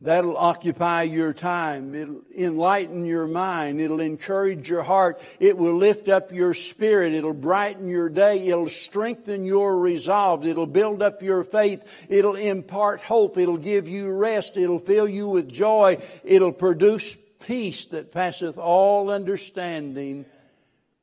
That'll 0.00 0.36
occupy 0.36 1.02
your 1.02 1.32
time. 1.32 1.92
It'll 1.92 2.22
enlighten 2.36 3.04
your 3.04 3.26
mind. 3.26 3.80
It'll 3.80 4.00
encourage 4.00 4.68
your 4.68 4.84
heart. 4.84 5.20
It 5.40 5.58
will 5.58 5.76
lift 5.76 6.08
up 6.08 6.32
your 6.32 6.54
spirit. 6.54 7.14
It'll 7.14 7.32
brighten 7.32 7.88
your 7.88 8.08
day. 8.08 8.46
It'll 8.46 8.68
strengthen 8.68 9.44
your 9.44 9.76
resolve. 9.76 10.46
It'll 10.46 10.66
build 10.66 11.02
up 11.02 11.20
your 11.20 11.42
faith. 11.42 11.82
It'll 12.08 12.36
impart 12.36 13.00
hope. 13.00 13.38
It'll 13.38 13.56
give 13.56 13.88
you 13.88 14.12
rest. 14.12 14.56
It'll 14.56 14.78
fill 14.78 15.08
you 15.08 15.28
with 15.30 15.48
joy. 15.48 15.98
It'll 16.22 16.52
produce 16.52 17.16
peace 17.40 17.86
that 17.86 18.12
passeth 18.12 18.56
all 18.56 19.10
understanding. 19.10 20.26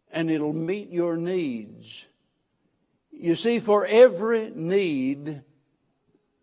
And 0.10 0.32
it'll 0.32 0.54
meet 0.54 0.90
your 0.90 1.18
needs. 1.18 2.06
You 3.18 3.36
see, 3.36 3.60
for 3.60 3.86
every 3.86 4.52
need, 4.54 5.42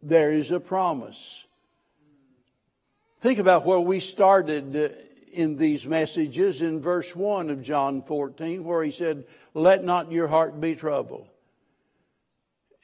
there 0.02 0.32
is 0.32 0.50
a 0.50 0.60
promise. 0.60 1.44
Think 3.20 3.38
about 3.38 3.64
where 3.64 3.80
we 3.80 4.00
started 4.00 4.74
in 5.32 5.56
these 5.56 5.86
messages 5.86 6.60
in 6.60 6.80
verse 6.80 7.14
1 7.14 7.50
of 7.50 7.62
John 7.62 8.02
14, 8.02 8.64
where 8.64 8.82
he 8.82 8.90
said, 8.90 9.24
Let 9.54 9.84
not 9.84 10.10
your 10.10 10.28
heart 10.28 10.60
be 10.60 10.74
troubled. 10.74 11.28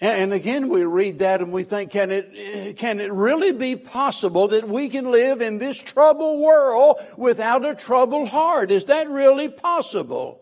And 0.01 0.33
again, 0.33 0.68
we 0.68 0.85
read 0.85 1.18
that 1.20 1.40
and 1.40 1.51
we 1.51 1.64
think, 1.64 1.90
can 1.90 2.12
it, 2.12 2.77
can 2.77 3.01
it 3.01 3.12
really 3.12 3.51
be 3.51 3.74
possible 3.74 4.48
that 4.48 4.68
we 4.68 4.88
can 4.90 5.11
live 5.11 5.42
in 5.42 5.59
this 5.59 5.77
troubled 5.77 6.40
world 6.40 7.01
without 7.16 7.64
a 7.64 7.74
troubled 7.74 8.29
heart? 8.29 8.70
Is 8.70 8.85
that 8.85 9.11
really 9.11 9.48
possible? 9.48 10.40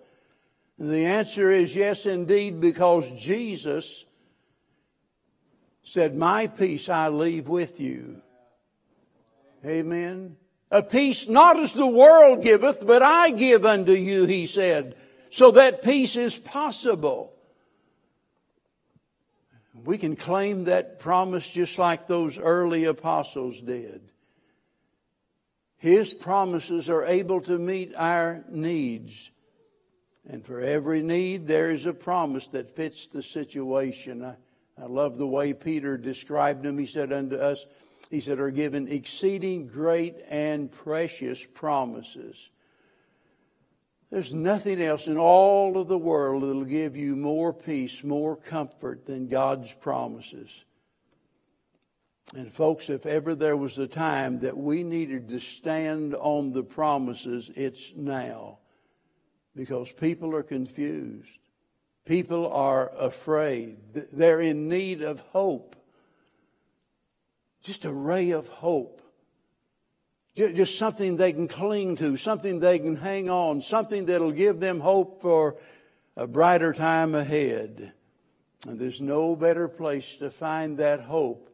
And 0.79 0.91
the 0.91 1.07
answer 1.07 1.51
is 1.51 1.75
yes, 1.75 2.05
indeed, 2.07 2.61
because 2.61 3.11
Jesus 3.13 4.05
said, 5.83 6.15
My 6.15 6.47
peace 6.47 6.89
I 6.89 7.09
leave 7.09 7.49
with 7.49 7.81
you. 7.81 8.21
Amen. 9.65 10.37
A 10.71 10.83
peace 10.83 11.29
not 11.29 11.59
as 11.59 11.73
the 11.73 11.87
world 11.87 12.43
giveth, 12.43 12.85
but 12.85 13.03
I 13.03 13.31
give 13.31 13.65
unto 13.65 13.93
you, 13.93 14.27
he 14.27 14.47
said. 14.47 14.97
So 15.31 15.53
that 15.53 15.83
peace 15.83 16.17
is 16.17 16.37
possible. 16.37 17.33
We 19.85 19.99
can 19.99 20.17
claim 20.17 20.65
that 20.65 20.99
promise 20.99 21.49
just 21.49 21.79
like 21.79 22.07
those 22.07 22.39
early 22.39 22.85
apostles 22.85 23.61
did. 23.61 24.01
His 25.79 26.13
promises 26.13 26.89
are 26.89 27.05
able 27.05 27.41
to 27.43 27.59
meet 27.59 27.93
our 27.97 28.45
needs. 28.49 29.31
And 30.29 30.45
for 30.45 30.61
every 30.61 31.03
need, 31.03 31.47
there 31.47 31.71
is 31.71 31.87
a 31.87 31.93
promise 31.93 32.49
that 32.49 32.75
fits 32.75 33.07
the 33.07 33.23
situation. 33.23 34.25
I, 34.25 34.35
I 34.81 34.87
love 34.87 35.19
the 35.19 35.27
way 35.27 35.53
Peter 35.53 35.97
described 35.97 36.63
them. 36.65 36.79
He 36.79 36.87
said 36.87 37.13
unto 37.13 37.37
us, 37.37 37.65
he 38.11 38.21
said, 38.21 38.39
are 38.39 38.51
given 38.51 38.89
exceeding 38.89 39.69
great 39.69 40.17
and 40.29 40.71
precious 40.71 41.45
promises 41.45 42.51
there's 44.11 44.33
nothing 44.33 44.81
else 44.81 45.09
in 45.09 45.19
all 45.19 45.77
of 45.79 45.89
the 45.89 45.99
world 45.99 46.43
that'll 46.43 46.65
give 46.65 46.97
you 46.97 47.17
more 47.17 47.53
peace, 47.53 48.05
more 48.05 48.37
comfort 48.37 49.05
than 49.05 49.29
God's 49.29 49.73
promises. 49.73 50.49
And, 52.35 52.53
folks, 52.53 52.89
if 52.89 53.05
ever 53.07 53.35
there 53.35 53.57
was 53.57 53.79
a 53.79 53.87
time 53.87 54.41
that 54.41 54.57
we 54.57 54.83
needed 54.83 55.29
to 55.29 55.41
stand 55.41 56.15
on 56.15 56.53
the 56.53 56.63
promises, 56.63 57.51
it's 57.55 57.93
now. 57.97 58.59
Because 59.57 59.91
people 59.91 60.37
are 60.37 60.43
confused. 60.43 61.39
People 62.05 62.53
are 62.53 62.93
afraid. 62.97 63.79
They're 64.13 64.41
in 64.41 64.69
need 64.69 65.03
of 65.03 65.19
hope. 65.21 65.75
Just 67.63 67.85
a 67.85 67.93
ray 67.93 68.31
of 68.31 68.47
hope. 68.47 69.03
Just 70.37 70.79
something 70.79 71.17
they 71.17 71.33
can 71.33 71.49
cling 71.49 71.97
to, 71.97 72.19
something 72.19 72.61
they 72.61 72.79
can 72.79 72.95
hang 72.95 73.31
on, 73.31 73.63
something 73.63 74.05
that'll 74.05 74.31
give 74.31 74.61
them 74.61 74.81
hope 74.81 75.23
for 75.23 75.57
a 76.15 76.27
brighter 76.27 76.75
time 76.75 77.15
ahead. 77.15 77.93
And 78.67 78.79
there's 78.79 79.01
no 79.01 79.35
better 79.35 79.67
place 79.67 80.17
to 80.19 80.31
find 80.31 80.77
that 80.79 81.01
hope 81.01 81.49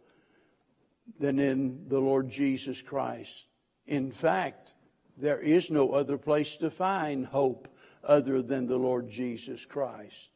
than 1.21 1.39
in 1.39 1.89
the 1.89 2.01
Lord 2.01 2.29
Jesus 2.29 2.83
Christ. 2.83 3.47
In 3.87 4.11
fact, 4.11 4.73
there 5.17 5.41
is 5.41 5.71
no 5.71 5.93
other 5.93 6.19
place 6.19 6.57
to 6.57 6.71
find 6.71 7.25
hope 7.25 7.69
other 8.05 8.43
than 8.43 8.67
the 8.67 8.79
Lord 8.79 9.09
Jesus 9.09 9.65
Christ. 9.65 10.29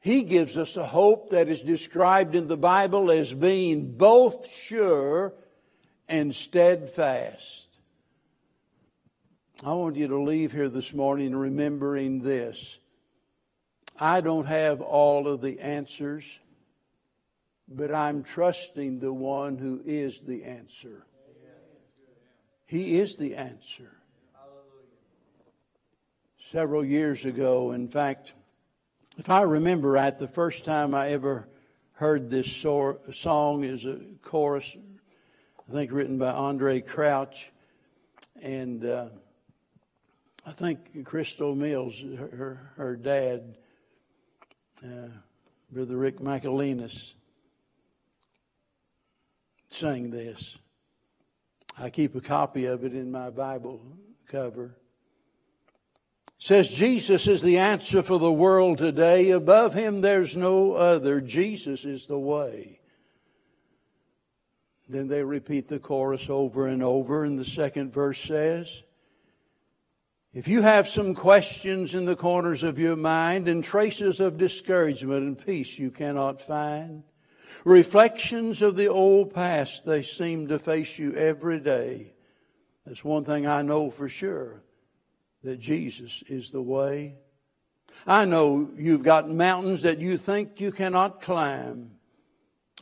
He 0.00 0.22
gives 0.22 0.56
us 0.56 0.76
a 0.76 0.86
hope 0.86 1.30
that 1.30 1.48
is 1.48 1.60
described 1.60 2.34
in 2.34 2.48
the 2.48 2.56
Bible 2.56 3.10
as 3.10 3.32
being 3.32 3.92
both 3.92 4.50
sure 4.50 5.34
and 6.08 6.34
steadfast. 6.34 7.66
I 9.62 9.74
want 9.74 9.96
you 9.96 10.08
to 10.08 10.22
leave 10.22 10.52
here 10.52 10.70
this 10.70 10.94
morning 10.94 11.36
remembering 11.36 12.22
this. 12.22 12.78
I 13.98 14.22
don't 14.22 14.46
have 14.46 14.80
all 14.80 15.28
of 15.28 15.42
the 15.42 15.60
answers, 15.60 16.24
but 17.68 17.94
I'm 17.94 18.22
trusting 18.22 19.00
the 19.00 19.12
one 19.12 19.58
who 19.58 19.82
is 19.84 20.20
the 20.20 20.44
answer. 20.44 21.04
He 22.64 22.98
is 22.98 23.16
the 23.16 23.34
answer. 23.36 23.90
Several 26.50 26.84
years 26.84 27.24
ago, 27.26 27.70
in 27.70 27.86
fact, 27.86 28.32
if 29.16 29.30
I 29.30 29.42
remember 29.42 29.92
right, 29.92 30.18
the 30.18 30.26
first 30.26 30.64
time 30.64 30.96
I 30.96 31.10
ever 31.10 31.46
heard 31.92 32.28
this 32.28 32.50
song 32.50 33.62
is 33.62 33.84
a 33.84 34.00
chorus 34.22 34.74
I 35.68 35.72
think 35.72 35.92
written 35.92 36.18
by 36.18 36.32
Andraé 36.32 36.84
Crouch. 36.84 37.52
And 38.42 38.84
uh, 38.84 39.10
I 40.44 40.50
think 40.50 41.04
Crystal 41.04 41.54
Mills, 41.54 41.94
her, 42.18 42.72
her 42.74 42.96
dad, 42.96 43.56
uh, 44.84 45.06
Brother 45.70 45.96
Rick 45.96 46.18
Michaelinas, 46.18 47.14
sang 49.68 50.10
this. 50.10 50.58
I 51.78 51.90
keep 51.90 52.16
a 52.16 52.20
copy 52.20 52.64
of 52.64 52.84
it 52.84 52.92
in 52.92 53.12
my 53.12 53.30
Bible 53.30 53.80
cover. 54.26 54.74
Says 56.42 56.70
Jesus 56.70 57.26
is 57.28 57.42
the 57.42 57.58
answer 57.58 58.02
for 58.02 58.18
the 58.18 58.32
world 58.32 58.78
today. 58.78 59.30
Above 59.30 59.74
him 59.74 60.00
there's 60.00 60.38
no 60.38 60.72
other. 60.72 61.20
Jesus 61.20 61.84
is 61.84 62.06
the 62.06 62.18
way. 62.18 62.80
Then 64.88 65.06
they 65.06 65.22
repeat 65.22 65.68
the 65.68 65.78
chorus 65.78 66.30
over 66.30 66.66
and 66.66 66.82
over, 66.82 67.24
and 67.24 67.38
the 67.38 67.44
second 67.44 67.92
verse 67.92 68.18
says, 68.18 68.82
If 70.32 70.48
you 70.48 70.62
have 70.62 70.88
some 70.88 71.14
questions 71.14 71.94
in 71.94 72.06
the 72.06 72.16
corners 72.16 72.62
of 72.62 72.78
your 72.78 72.96
mind 72.96 73.46
and 73.46 73.62
traces 73.62 74.18
of 74.18 74.38
discouragement 74.38 75.22
and 75.22 75.46
peace 75.46 75.78
you 75.78 75.90
cannot 75.90 76.40
find, 76.40 77.02
reflections 77.66 78.62
of 78.62 78.76
the 78.76 78.88
old 78.88 79.34
past, 79.34 79.84
they 79.84 80.02
seem 80.02 80.48
to 80.48 80.58
face 80.58 80.98
you 80.98 81.14
every 81.14 81.60
day. 81.60 82.14
That's 82.86 83.04
one 83.04 83.26
thing 83.26 83.46
I 83.46 83.60
know 83.60 83.90
for 83.90 84.08
sure 84.08 84.62
that 85.42 85.58
Jesus 85.58 86.22
is 86.28 86.50
the 86.50 86.62
way. 86.62 87.14
I 88.06 88.24
know 88.24 88.70
you've 88.76 89.02
got 89.02 89.30
mountains 89.30 89.82
that 89.82 89.98
you 89.98 90.16
think 90.16 90.60
you 90.60 90.72
cannot 90.72 91.22
climb. 91.22 91.92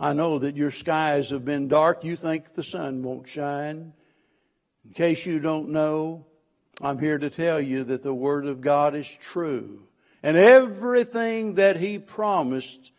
I 0.01 0.13
know 0.13 0.39
that 0.39 0.57
your 0.57 0.71
skies 0.71 1.31
have 1.31 1.45
been 1.45 1.69
dark. 1.69 2.05
You 2.05 2.17
think 2.17 2.55
the 2.55 2.63
sun 2.63 3.03
won't 3.03 3.29
shine. 3.29 3.93
In 4.85 4.93
case 4.95 5.27
you 5.27 5.41
don't 5.41 5.71
know, 5.71 6.27
I'm 6.81 6.99
here 6.99 7.19
to 7.19 7.31
tell 7.31 7.61
you 7.61 7.85
that 7.85 8.03
the 8.03 8.15
Word 8.15 8.47
of 8.47 8.61
God 8.61 8.95
is 8.95 9.09
true. 9.09 9.83
And 10.23 10.37
everything 10.37 11.55
that 11.55 11.77
He 11.77 11.99
promised, 11.99 12.93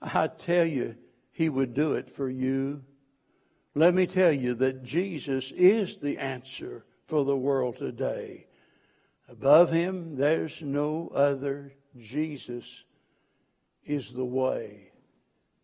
I 0.00 0.26
tell 0.26 0.66
you, 0.66 0.96
He 1.30 1.48
would 1.48 1.74
do 1.74 1.94
it 1.94 2.14
for 2.14 2.28
you. 2.28 2.82
Let 3.74 3.94
me 3.94 4.06
tell 4.06 4.32
you 4.32 4.54
that 4.56 4.82
Jesus 4.82 5.50
is 5.52 5.96
the 5.96 6.18
answer 6.18 6.84
for 7.06 7.24
the 7.24 7.36
world 7.36 7.78
today. 7.78 8.46
Above 9.32 9.72
Him, 9.72 10.14
there's 10.14 10.60
no 10.60 11.10
other. 11.14 11.72
Jesus 11.98 12.66
is 13.82 14.12
the 14.12 14.24
way. 14.24 14.92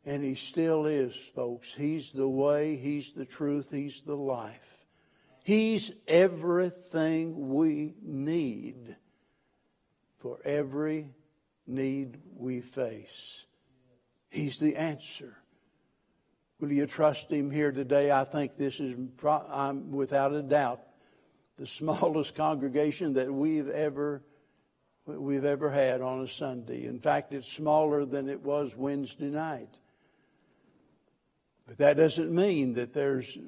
And 0.07 0.25
He 0.25 0.37
still 0.37 0.87
is, 0.87 1.15
folks. 1.35 1.75
He's 1.75 2.11
the 2.11 2.29
way, 2.29 2.77
He's 2.77 3.13
the 3.13 3.27
truth, 3.27 3.69
He's 3.71 4.01
the 4.07 4.17
life. 4.17 4.87
He's 5.45 5.93
everything 6.07 7.51
we 7.51 7.95
need 8.03 8.97
for 10.19 10.39
every 10.47 11.11
need 11.67 12.17
we 12.35 12.63
face. 12.63 13.45
He's 14.31 14.59
the 14.59 14.77
answer. 14.77 15.37
Will 16.59 16.73
you 16.73 16.87
trust 16.87 17.31
Him 17.31 17.51
here 17.51 17.73
today? 17.73 18.11
I 18.11 18.25
think 18.25 18.57
this 18.57 18.81
is, 18.81 18.97
I'm, 19.23 19.93
without 19.93 20.33
a 20.33 20.43
doubt, 20.43 20.81
the 21.59 21.67
smallest 21.67 22.35
congregation 22.35 23.15
that 23.15 23.33
we've 23.33 23.69
ever 23.69 24.23
we've 25.07 25.45
ever 25.45 25.71
had 25.71 26.03
on 26.03 26.21
a 26.21 26.29
Sunday. 26.29 26.85
In 26.85 27.01
fact, 27.01 27.33
it's 27.33 27.51
smaller 27.51 28.05
than 28.05 28.29
it 28.29 28.43
was 28.43 28.77
Wednesday 28.77 29.31
night. 29.31 29.79
But 31.67 31.79
that 31.79 31.97
doesn't 31.97 32.31
mean 32.31 32.75
that 32.75 32.93
there's, 32.93 33.39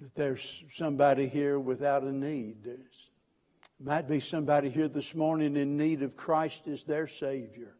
that 0.00 0.14
there's 0.16 0.64
somebody 0.74 1.28
here 1.28 1.60
without 1.60 2.02
a 2.02 2.12
need. 2.12 2.64
There 2.64 2.76
might 3.78 4.08
be 4.08 4.18
somebody 4.18 4.68
here 4.68 4.88
this 4.88 5.14
morning 5.14 5.56
in 5.56 5.76
need 5.76 6.02
of 6.02 6.16
Christ 6.16 6.66
as 6.66 6.82
their 6.82 7.06
Savior. 7.06 7.76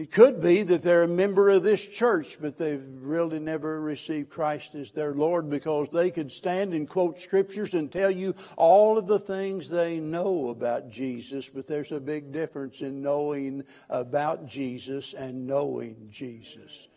It 0.00 0.10
could 0.10 0.40
be 0.40 0.62
that 0.62 0.82
they're 0.82 1.02
a 1.02 1.08
member 1.08 1.50
of 1.50 1.62
this 1.62 1.84
church, 1.84 2.38
but 2.40 2.56
they've 2.56 2.82
really 3.02 3.38
never 3.38 3.82
received 3.82 4.30
Christ 4.30 4.74
as 4.74 4.90
their 4.90 5.12
Lord 5.12 5.50
because 5.50 5.88
they 5.92 6.10
could 6.10 6.32
stand 6.32 6.72
and 6.72 6.88
quote 6.88 7.20
scriptures 7.20 7.74
and 7.74 7.92
tell 7.92 8.10
you 8.10 8.34
all 8.56 8.96
of 8.96 9.06
the 9.06 9.18
things 9.18 9.68
they 9.68 10.00
know 10.00 10.48
about 10.48 10.88
Jesus, 10.88 11.50
but 11.50 11.66
there's 11.66 11.92
a 11.92 12.00
big 12.00 12.32
difference 12.32 12.80
in 12.80 13.02
knowing 13.02 13.62
about 13.90 14.46
Jesus 14.46 15.12
and 15.12 15.46
knowing 15.46 16.08
Jesus. 16.10 16.88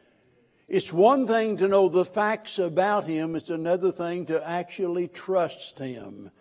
It's 0.70 0.94
one 0.94 1.28
thing 1.28 1.58
to 1.58 1.68
know 1.68 1.90
the 1.90 2.06
facts 2.06 2.58
about 2.58 3.06
Him, 3.06 3.36
it's 3.36 3.50
another 3.50 3.92
thing 3.92 4.28
to 4.28 4.50
actually 4.50 5.10
trust 5.10 5.78
Him 5.78 6.32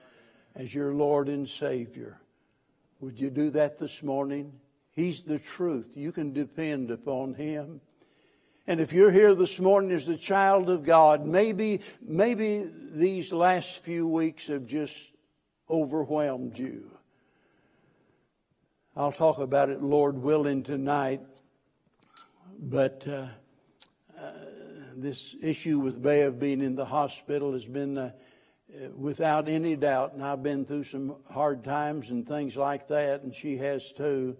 as 0.54 0.72
your 0.72 0.94
Lord 0.94 1.28
and 1.28 1.48
Savior. 1.48 2.20
Would 3.00 3.18
you 3.18 3.30
do 3.30 3.50
that 3.50 3.80
this 3.80 4.00
morning? 4.00 4.52
He's 4.94 5.22
the 5.22 5.38
truth. 5.38 5.92
You 5.94 6.12
can 6.12 6.32
depend 6.32 6.90
upon 6.90 7.34
Him. 7.34 7.80
And 8.66 8.80
if 8.80 8.92
you're 8.92 9.10
here 9.10 9.34
this 9.34 9.58
morning 9.58 9.90
as 9.90 10.08
a 10.08 10.16
child 10.16 10.70
of 10.70 10.84
God, 10.84 11.26
maybe, 11.26 11.80
maybe 12.00 12.70
these 12.92 13.32
last 13.32 13.82
few 13.82 14.06
weeks 14.06 14.46
have 14.46 14.66
just 14.66 14.96
overwhelmed 15.68 16.58
you. 16.58 16.90
I'll 18.94 19.12
talk 19.12 19.38
about 19.38 19.70
it, 19.70 19.82
Lord 19.82 20.16
willing, 20.22 20.62
tonight. 20.62 21.22
But 22.60 23.04
uh, 23.08 23.26
uh, 24.20 24.32
this 24.94 25.34
issue 25.42 25.80
with 25.80 26.00
Bev 26.00 26.38
being 26.38 26.60
in 26.60 26.76
the 26.76 26.84
hospital 26.84 27.54
has 27.54 27.64
been 27.64 27.96
uh, 27.96 28.10
without 28.94 29.48
any 29.48 29.74
doubt, 29.74 30.12
and 30.12 30.22
I've 30.22 30.42
been 30.42 30.66
through 30.66 30.84
some 30.84 31.16
hard 31.30 31.64
times 31.64 32.10
and 32.10 32.28
things 32.28 32.56
like 32.56 32.88
that, 32.88 33.22
and 33.22 33.34
she 33.34 33.56
has 33.56 33.90
too. 33.92 34.36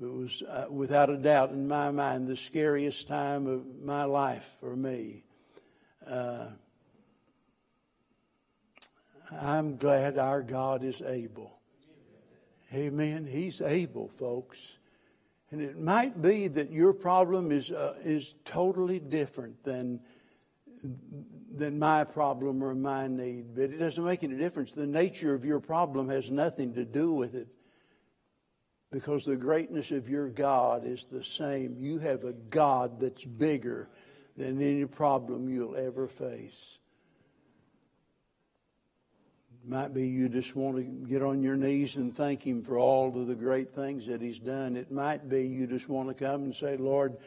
It 0.00 0.06
was 0.06 0.42
uh, 0.48 0.66
without 0.70 1.10
a 1.10 1.16
doubt 1.16 1.50
in 1.50 1.66
my 1.66 1.90
mind 1.90 2.28
the 2.28 2.36
scariest 2.36 3.08
time 3.08 3.48
of 3.48 3.64
my 3.82 4.04
life 4.04 4.48
for 4.60 4.76
me. 4.76 5.24
Uh, 6.06 6.46
I'm 9.32 9.76
glad 9.76 10.16
our 10.16 10.40
God 10.40 10.84
is 10.84 11.02
able. 11.02 11.58
Amen. 12.72 13.26
He's 13.26 13.60
able, 13.60 14.08
folks. 14.18 14.58
And 15.50 15.60
it 15.60 15.76
might 15.80 16.22
be 16.22 16.46
that 16.46 16.70
your 16.70 16.92
problem 16.92 17.50
is, 17.50 17.72
uh, 17.72 17.94
is 18.04 18.34
totally 18.44 19.00
different 19.00 19.64
than, 19.64 19.98
than 21.56 21.76
my 21.76 22.04
problem 22.04 22.62
or 22.62 22.72
my 22.72 23.08
need, 23.08 23.56
but 23.56 23.64
it 23.64 23.78
doesn't 23.78 24.04
make 24.04 24.22
any 24.22 24.36
difference. 24.36 24.70
The 24.70 24.86
nature 24.86 25.34
of 25.34 25.44
your 25.44 25.58
problem 25.58 26.08
has 26.08 26.30
nothing 26.30 26.72
to 26.74 26.84
do 26.84 27.12
with 27.12 27.34
it 27.34 27.48
because 28.90 29.24
the 29.24 29.36
greatness 29.36 29.90
of 29.90 30.08
your 30.08 30.28
God 30.28 30.86
is 30.86 31.04
the 31.10 31.24
same. 31.24 31.76
You 31.78 31.98
have 31.98 32.24
a 32.24 32.32
God 32.32 33.00
that's 33.00 33.24
bigger 33.24 33.88
than 34.36 34.62
any 34.62 34.86
problem 34.86 35.48
you'll 35.48 35.76
ever 35.76 36.06
face. 36.06 36.78
It 39.62 39.68
might 39.68 39.92
be 39.92 40.06
you 40.06 40.28
just 40.28 40.56
want 40.56 40.76
to 40.76 40.82
get 40.82 41.22
on 41.22 41.42
your 41.42 41.56
knees 41.56 41.96
and 41.96 42.16
thank 42.16 42.46
Him 42.46 42.62
for 42.62 42.78
all 42.78 43.08
of 43.08 43.26
the 43.26 43.34
great 43.34 43.74
things 43.74 44.06
that 44.06 44.22
He's 44.22 44.38
done. 44.38 44.76
It 44.76 44.90
might 44.90 45.28
be 45.28 45.46
you 45.46 45.66
just 45.66 45.88
want 45.88 46.08
to 46.08 46.14
come 46.14 46.44
and 46.44 46.54
say, 46.54 46.76
Lord, 46.78 47.18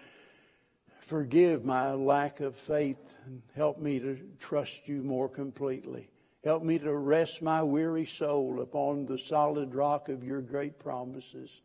forgive 1.02 1.64
my 1.64 1.92
lack 1.92 2.40
of 2.40 2.56
faith 2.56 2.98
and 3.26 3.44
help 3.56 3.78
me 3.78 4.00
to 4.00 4.18
trust 4.40 4.88
you 4.88 5.04
more 5.04 5.30
completely. 5.30 6.10
Help 6.44 6.64
me 6.64 6.80
to 6.80 6.94
rest 6.94 7.42
my 7.42 7.62
weary 7.62 8.06
soul 8.06 8.62
upon 8.62 9.06
the 9.06 9.20
solid 9.20 9.76
rock 9.76 10.10
of 10.10 10.24
your 10.24 10.42
great 10.42 10.80
promises. 10.80 11.62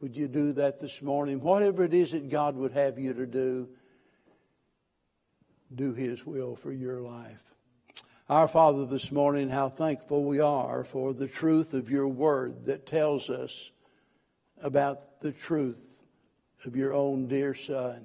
Would 0.00 0.14
you 0.14 0.28
do 0.28 0.52
that 0.52 0.78
this 0.78 1.00
morning? 1.00 1.40
Whatever 1.40 1.84
it 1.84 1.94
is 1.94 2.12
that 2.12 2.28
God 2.28 2.54
would 2.56 2.72
have 2.72 2.98
you 2.98 3.14
to 3.14 3.26
do, 3.26 3.68
do 5.74 5.94
His 5.94 6.24
will 6.24 6.54
for 6.54 6.70
your 6.70 7.00
life. 7.00 7.40
Our 8.28 8.46
Father, 8.46 8.84
this 8.84 9.10
morning, 9.10 9.48
how 9.48 9.70
thankful 9.70 10.22
we 10.24 10.38
are 10.38 10.84
for 10.84 11.14
the 11.14 11.26
truth 11.26 11.72
of 11.72 11.90
your 11.90 12.08
word 12.08 12.66
that 12.66 12.86
tells 12.86 13.30
us 13.30 13.70
about 14.62 15.22
the 15.22 15.32
truth 15.32 15.78
of 16.66 16.76
your 16.76 16.92
own 16.92 17.26
dear 17.26 17.54
Son. 17.54 18.04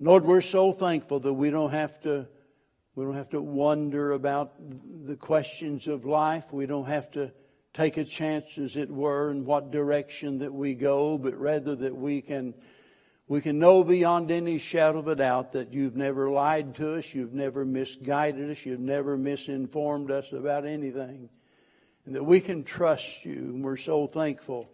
Lord, 0.00 0.24
we're 0.24 0.40
so 0.40 0.72
thankful 0.72 1.20
that 1.20 1.32
we 1.32 1.50
don't 1.50 1.70
have 1.70 2.00
to 2.00 2.26
we 3.00 3.06
don't 3.06 3.14
have 3.14 3.30
to 3.30 3.40
wonder 3.40 4.12
about 4.12 4.52
the 5.06 5.16
questions 5.16 5.88
of 5.88 6.04
life. 6.04 6.44
We 6.52 6.66
don't 6.66 6.84
have 6.84 7.10
to 7.12 7.32
take 7.72 7.96
a 7.96 8.04
chance, 8.04 8.58
as 8.58 8.76
it 8.76 8.90
were, 8.90 9.30
in 9.30 9.46
what 9.46 9.70
direction 9.70 10.40
that 10.40 10.52
we 10.52 10.74
go, 10.74 11.16
but 11.16 11.34
rather 11.40 11.74
that 11.76 11.96
we 11.96 12.20
can, 12.20 12.52
we 13.26 13.40
can 13.40 13.58
know 13.58 13.82
beyond 13.82 14.30
any 14.30 14.58
shadow 14.58 14.98
of 14.98 15.08
a 15.08 15.16
doubt 15.16 15.52
that 15.52 15.72
you've 15.72 15.96
never 15.96 16.28
lied 16.28 16.74
to 16.74 16.96
us, 16.96 17.14
you've 17.14 17.32
never 17.32 17.64
misguided 17.64 18.50
us, 18.50 18.66
you've 18.66 18.80
never 18.80 19.16
misinformed 19.16 20.10
us 20.10 20.30
about 20.32 20.66
anything, 20.66 21.30
and 22.04 22.14
that 22.14 22.24
we 22.24 22.38
can 22.38 22.64
trust 22.64 23.24
you. 23.24 23.32
And 23.32 23.64
we're 23.64 23.78
so 23.78 24.08
thankful 24.08 24.70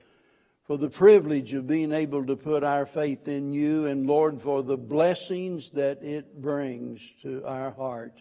for 0.67 0.77
the 0.77 0.91
privilege 0.91 1.55
of 1.55 1.67
being 1.67 1.93
able 1.93 2.27
to 2.27 2.35
put 2.35 2.65
our 2.65 2.87
faith 2.87 3.29
in 3.29 3.53
you, 3.53 3.87
and 3.87 4.07
Lord, 4.07 4.43
for 4.43 4.63
the 4.63 4.77
blessings 4.77 5.71
that 5.71 6.03
it 6.03 6.41
brings 6.41 7.01
to 7.23 7.45
our 7.47 7.71
heart. 7.71 8.21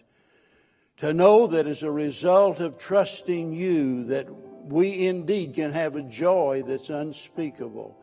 To 0.98 1.12
know 1.12 1.48
that 1.48 1.66
as 1.66 1.82
a 1.82 1.90
result 1.90 2.60
of 2.60 2.78
trusting 2.78 3.52
you, 3.52 4.04
that 4.04 4.28
we 4.64 5.08
indeed 5.08 5.54
can 5.54 5.72
have 5.72 5.96
a 5.96 6.02
joy 6.02 6.62
that's 6.66 6.88
unspeakable 6.88 7.96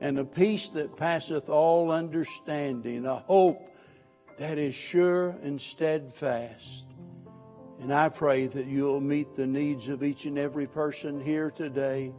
and 0.00 0.18
a 0.18 0.24
peace 0.24 0.68
that 0.70 0.96
passeth 0.96 1.50
all 1.50 1.90
understanding, 1.90 3.04
a 3.04 3.18
hope 3.18 3.60
that 4.38 4.56
is 4.56 4.74
sure 4.74 5.36
and 5.42 5.60
steadfast. 5.60 6.86
And 7.80 7.92
I 7.92 8.08
pray 8.08 8.46
that 8.46 8.66
you'll 8.66 9.00
meet 9.00 9.34
the 9.34 9.46
needs 9.46 9.88
of 9.88 10.02
each 10.02 10.24
and 10.24 10.38
every 10.38 10.66
person 10.66 11.22
here 11.22 11.50
today 11.50 12.12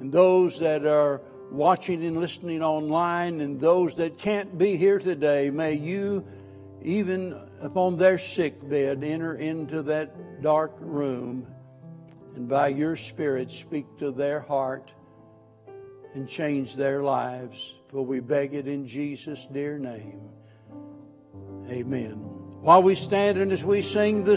and 0.00 0.12
those 0.12 0.58
that 0.58 0.84
are 0.86 1.20
watching 1.50 2.04
and 2.04 2.18
listening 2.18 2.62
online, 2.62 3.40
and 3.40 3.60
those 3.60 3.94
that 3.96 4.18
can't 4.18 4.58
be 4.58 4.76
here 4.76 4.98
today, 4.98 5.50
may 5.50 5.74
you, 5.74 6.26
even 6.82 7.40
upon 7.60 7.96
their 7.96 8.18
sick 8.18 8.68
bed, 8.68 9.02
enter 9.02 9.36
into 9.36 9.82
that 9.82 10.42
dark 10.42 10.74
room 10.80 11.46
and 12.36 12.48
by 12.48 12.68
your 12.68 12.96
Spirit 12.96 13.50
speak 13.50 13.86
to 13.98 14.10
their 14.10 14.40
heart 14.40 14.92
and 16.14 16.28
change 16.28 16.74
their 16.74 17.02
lives. 17.02 17.74
For 17.88 18.04
we 18.04 18.20
beg 18.20 18.54
it 18.54 18.68
in 18.68 18.86
Jesus' 18.86 19.46
dear 19.52 19.78
name. 19.78 20.28
Amen. 21.70 22.14
While 22.60 22.82
we 22.82 22.94
stand 22.94 23.38
and 23.38 23.52
as 23.52 23.64
we 23.64 23.80
sing 23.80 24.24
this 24.24 24.34